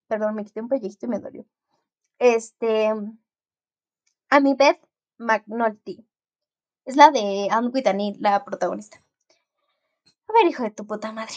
Perdón, 0.09 0.35
me 0.35 0.43
quité 0.45 0.59
un 0.61 0.67
pellizco 0.67 1.05
y 1.05 1.09
me 1.09 1.19
dolió. 1.19 1.45
Este. 2.19 2.93
A 4.29 4.39
mi 4.39 4.53
Beth 4.53 4.81
McNulty. 5.17 6.05
Es 6.85 6.95
la 6.95 7.11
de 7.11 7.47
Anne 7.49 7.69
Whitney, 7.69 8.15
la 8.19 8.43
protagonista. 8.43 9.03
A 10.27 10.33
ver, 10.33 10.47
hijo 10.47 10.63
de 10.63 10.71
tu 10.71 10.85
puta 10.85 11.11
madre. 11.11 11.33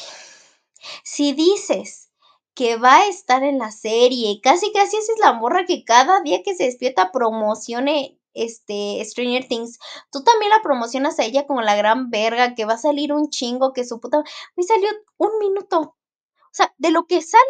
Si 1.04 1.32
dices 1.32 2.10
que 2.54 2.76
va 2.76 2.96
a 2.98 3.06
estar 3.06 3.42
en 3.42 3.58
la 3.58 3.70
serie, 3.70 4.40
casi 4.42 4.72
casi 4.72 4.96
esa 4.96 5.12
es 5.12 5.18
la 5.20 5.32
morra 5.32 5.64
que 5.64 5.84
cada 5.84 6.20
día 6.22 6.42
que 6.42 6.54
se 6.54 6.64
despierta 6.64 7.12
promocione 7.12 8.18
este 8.34 9.02
Stranger 9.04 9.46
Things. 9.46 9.78
Tú 10.10 10.24
también 10.24 10.50
la 10.50 10.62
promocionas 10.62 11.18
a 11.18 11.24
ella 11.24 11.46
como 11.46 11.62
la 11.62 11.76
gran 11.76 12.10
verga, 12.10 12.54
que 12.54 12.64
va 12.64 12.74
a 12.74 12.78
salir 12.78 13.12
un 13.12 13.28
chingo, 13.28 13.72
que 13.72 13.84
su 13.84 14.00
puta. 14.00 14.22
Me 14.56 14.64
salió 14.64 14.88
un 15.18 15.38
minuto. 15.38 15.80
O 15.80 16.54
sea, 16.54 16.74
de 16.78 16.90
lo 16.90 17.06
que 17.06 17.22
sale 17.22 17.42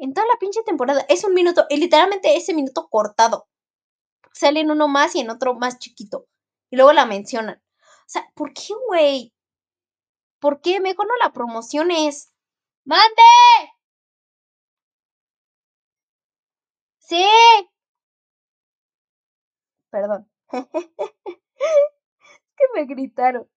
En 0.00 0.14
toda 0.14 0.26
la 0.26 0.38
pinche 0.40 0.62
temporada. 0.62 1.04
Es 1.08 1.24
un 1.24 1.34
minuto. 1.34 1.66
Y 1.68 1.76
literalmente 1.76 2.36
ese 2.36 2.54
minuto 2.54 2.88
cortado. 2.88 3.46
Sale 4.32 4.60
en 4.60 4.70
uno 4.70 4.88
más 4.88 5.14
y 5.14 5.20
en 5.20 5.30
otro 5.30 5.54
más 5.54 5.78
chiquito. 5.78 6.26
Y 6.70 6.76
luego 6.76 6.92
la 6.94 7.04
mencionan. 7.04 7.62
O 7.82 8.08
sea, 8.08 8.30
¿por 8.34 8.54
qué, 8.54 8.74
güey? 8.88 9.34
¿Por 10.40 10.62
qué? 10.62 10.80
Mejor 10.80 11.06
no 11.06 11.16
la 11.16 11.32
promociones. 11.32 12.32
¡Mande! 12.84 13.22
Sí. 16.98 17.26
Perdón. 19.90 20.30
es 20.52 20.66
que 22.56 22.64
me 22.74 22.86
gritaron. 22.86 23.48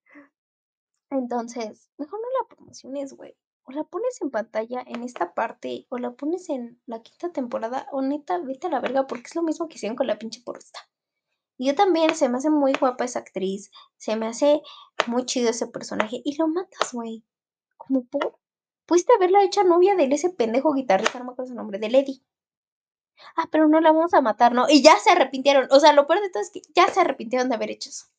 Entonces, 1.10 1.90
mejor 1.98 2.20
no 2.20 2.28
la 2.42 2.56
promociones, 2.56 3.14
güey. 3.14 3.38
O 3.66 3.72
la 3.72 3.84
pones 3.86 4.22
en 4.22 4.30
pantalla 4.30 4.84
en 4.86 5.04
esta 5.04 5.34
parte, 5.34 5.86
o 5.90 5.98
la 5.98 6.12
pones 6.12 6.50
en 6.50 6.82
la 6.86 7.02
quinta 7.02 7.32
temporada, 7.32 7.88
o 7.92 8.02
neta, 8.02 8.38
vete 8.40 8.68
a 8.68 8.70
la 8.70 8.82
verga, 8.82 9.08
porque 9.08 9.28
es 9.28 9.36
lo 9.36 9.44
mismo 9.44 9.68
que 9.68 9.76
hicieron 9.76 9.96
con 9.96 10.08
la 10.08 10.20
pinche 10.20 10.42
porrista. 10.42 10.80
Y 11.58 11.68
yo 11.68 11.76
también, 11.76 12.14
se 12.16 12.28
me 12.28 12.38
hace 12.38 12.50
muy 12.50 12.74
guapa 12.74 13.06
esa 13.06 13.20
actriz, 13.20 13.72
se 13.98 14.16
me 14.18 14.28
hace 14.28 14.62
muy 15.08 15.26
chido 15.26 15.50
ese 15.50 15.68
personaje, 15.68 16.22
y 16.26 16.36
lo 16.38 16.48
matas, 16.48 16.92
güey. 16.94 17.24
Como 17.78 18.04
por. 18.06 18.38
Pudiste 18.86 19.14
haberla 19.14 19.44
hecha 19.44 19.64
novia 19.64 19.96
de 19.96 20.06
ese 20.06 20.30
pendejo 20.30 20.74
guitarrista, 20.74 21.20
no 21.20 21.26
me 21.26 21.32
acuerdo 21.32 21.50
su 21.52 21.56
nombre, 21.56 21.80
de 21.80 21.90
Lady. 21.90 22.24
Ah, 23.38 23.48
pero 23.50 23.70
no 23.70 23.80
la 23.80 23.94
vamos 23.94 24.14
a 24.14 24.22
matar, 24.22 24.54
¿no? 24.54 24.66
Y 24.68 24.84
ya 24.84 24.98
se 24.98 25.12
arrepintieron. 25.12 25.68
O 25.72 25.80
sea, 25.80 25.94
lo 25.94 26.06
peor 26.08 26.22
de 26.22 26.30
todo 26.30 26.44
es 26.44 26.52
que 26.52 26.62
ya 26.76 26.88
se 26.90 27.00
arrepintieron 27.00 27.48
de 27.48 27.56
haber 27.56 27.72
hecho 27.72 27.90
eso 27.90 28.13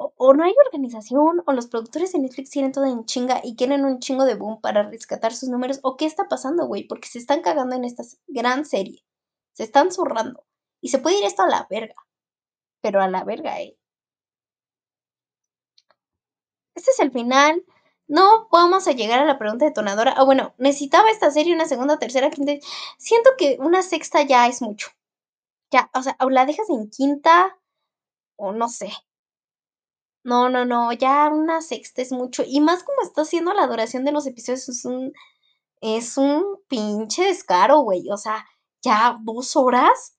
o, 0.00 0.32
no 0.32 0.44
hay 0.44 0.54
organización, 0.66 1.42
o 1.46 1.52
los 1.52 1.66
productores 1.66 2.12
de 2.12 2.20
Netflix 2.20 2.50
tienen 2.50 2.72
todo 2.72 2.86
en 2.86 3.04
chinga 3.04 3.40
y 3.44 3.54
quieren 3.54 3.84
un 3.84 4.00
chingo 4.00 4.24
de 4.24 4.34
boom 4.34 4.60
para 4.60 4.82
rescatar 4.88 5.34
sus 5.34 5.50
números, 5.50 5.78
o 5.82 5.96
qué 5.98 6.06
está 6.06 6.26
pasando, 6.26 6.66
güey, 6.66 6.84
porque 6.88 7.08
se 7.08 7.18
están 7.18 7.42
cagando 7.42 7.76
en 7.76 7.84
esta 7.84 8.02
gran 8.26 8.64
serie. 8.64 9.04
Se 9.52 9.64
están 9.64 9.92
zurrando. 9.92 10.44
Y 10.80 10.88
se 10.88 10.98
puede 10.98 11.18
ir 11.18 11.24
esto 11.26 11.42
a 11.42 11.48
la 11.48 11.66
verga. 11.68 11.94
Pero 12.80 13.02
a 13.02 13.08
la 13.08 13.24
verga, 13.24 13.60
eh. 13.60 13.76
Este 16.74 16.92
es 16.92 17.00
el 17.00 17.12
final. 17.12 17.62
No 18.08 18.48
vamos 18.50 18.88
a 18.88 18.92
llegar 18.92 19.20
a 19.20 19.26
la 19.26 19.38
pregunta 19.38 19.66
detonadora. 19.66 20.14
Ah, 20.16 20.24
bueno, 20.24 20.54
necesitaba 20.58 21.10
esta 21.10 21.30
serie 21.30 21.54
una 21.54 21.66
segunda, 21.66 21.98
tercera, 21.98 22.30
quinta. 22.30 22.52
Siento 22.98 23.30
que 23.36 23.58
una 23.60 23.82
sexta 23.82 24.22
ya 24.22 24.48
es 24.48 24.62
mucho. 24.62 24.88
Ya, 25.70 25.90
o 25.94 26.02
sea, 26.02 26.16
o 26.20 26.30
la 26.30 26.46
dejas 26.46 26.70
en 26.70 26.90
quinta, 26.90 27.58
o 28.36 28.52
no 28.52 28.68
sé. 28.68 28.90
No, 30.22 30.50
no, 30.50 30.64
no, 30.66 30.92
ya 30.92 31.28
una 31.28 31.62
sexta 31.62 32.02
es 32.02 32.12
mucho. 32.12 32.42
Y 32.46 32.60
más 32.60 32.84
como 32.84 33.02
está 33.02 33.22
haciendo 33.22 33.54
la 33.54 33.66
duración 33.66 34.04
de 34.04 34.12
los 34.12 34.26
episodios, 34.26 34.68
es 34.68 34.84
un, 34.84 35.12
es 35.80 36.18
un 36.18 36.60
pinche 36.68 37.24
descaro, 37.24 37.80
güey. 37.80 38.10
O 38.10 38.16
sea, 38.16 38.46
ya 38.82 39.18
dos 39.22 39.56
horas. 39.56 40.16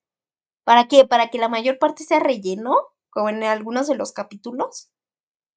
¿Para 0.63 0.87
qué? 0.87 1.05
¿Para 1.05 1.29
que 1.29 1.37
la 1.37 1.49
mayor 1.49 1.79
parte 1.79 2.03
sea 2.03 2.19
relleno? 2.19 2.75
Como 3.11 3.29
en 3.29 3.43
algunos 3.43 3.87
de 3.87 3.95
los 3.95 4.11
capítulos. 4.13 4.91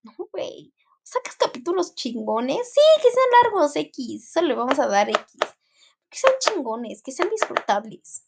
No, 0.03 0.13
güey. 0.33 0.75
¿Sacas 1.03 1.37
capítulos 1.37 1.95
chingones? 1.95 2.73
Sí, 2.73 2.81
que 3.03 3.11
sean 3.11 3.27
largos, 3.43 3.77
X. 3.77 4.29
Eso 4.29 4.43
le 4.43 4.55
vamos 4.55 4.79
a 4.79 4.87
dar 4.89 5.09
X. 5.09 5.25
Que 6.11 6.19
sean 6.19 6.35
chingones, 6.41 7.03
que 7.03 7.13
sean 7.13 7.31
disfrutables. 7.31 8.27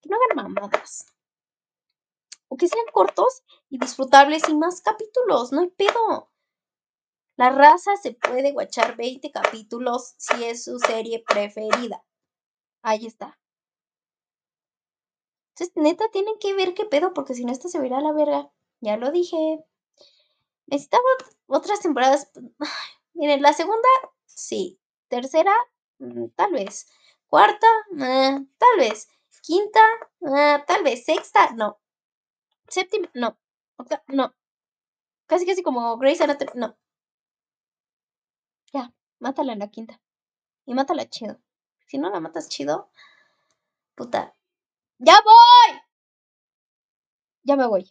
Que 0.00 0.08
no 0.08 0.16
hagan 0.16 0.54
mamadas 0.54 1.06
o 2.48 2.56
que 2.56 2.68
sean 2.68 2.86
cortos 2.92 3.42
y 3.70 3.78
disfrutables 3.78 4.48
y 4.48 4.54
más 4.54 4.80
capítulos, 4.80 5.52
no 5.52 5.60
hay 5.60 5.68
pedo. 5.68 6.30
La 7.36 7.50
raza 7.50 7.96
se 7.96 8.12
puede 8.12 8.52
guachar 8.52 8.96
20 8.96 9.30
capítulos 9.30 10.14
si 10.18 10.42
es 10.44 10.64
su 10.64 10.78
serie 10.80 11.22
preferida. 11.26 12.04
Ahí 12.82 13.06
está. 13.06 13.38
Entonces, 15.50 15.76
neta, 15.76 16.08
tienen 16.12 16.34
que 16.40 16.54
ver 16.54 16.74
qué 16.74 16.84
pedo, 16.84 17.12
porque 17.14 17.34
si 17.34 17.44
no, 17.44 17.52
esto 17.52 17.68
se 17.68 17.80
verá 17.80 17.98
a 17.98 18.00
la 18.00 18.12
verga. 18.12 18.50
Ya 18.80 18.96
lo 18.96 19.10
dije. 19.10 19.64
Necesitaba 20.66 21.04
otras 21.46 21.80
temporadas. 21.80 22.30
miren, 23.14 23.42
la 23.42 23.52
segunda, 23.52 23.88
sí. 24.26 24.80
Tercera, 25.08 25.52
mm, 25.98 26.28
tal 26.36 26.52
vez. 26.52 26.86
Cuarta, 27.28 27.66
tal 27.96 28.78
vez. 28.78 29.08
Quinta, 29.42 29.80
tal 30.66 30.82
vez. 30.82 31.04
Sexta, 31.04 31.52
no. 31.54 31.78
Séptima, 32.68 33.08
no. 33.14 33.38
no. 34.08 34.34
Casi, 35.26 35.46
casi 35.46 35.62
como 35.62 35.96
Grace 35.98 36.24
Anatomy, 36.24 36.52
no. 36.54 36.76
Ya, 38.72 38.92
mátala 39.18 39.52
en 39.52 39.58
la 39.60 39.68
quinta. 39.68 40.00
Y 40.66 40.74
mátala 40.74 41.08
chido. 41.08 41.40
Si 41.86 41.98
no 41.98 42.10
la 42.10 42.20
matas 42.20 42.48
chido, 42.48 42.90
puta. 43.94 44.34
¡Ya 44.98 45.18
voy! 45.24 45.80
Ya 47.44 47.56
me 47.56 47.66
voy. 47.66 47.90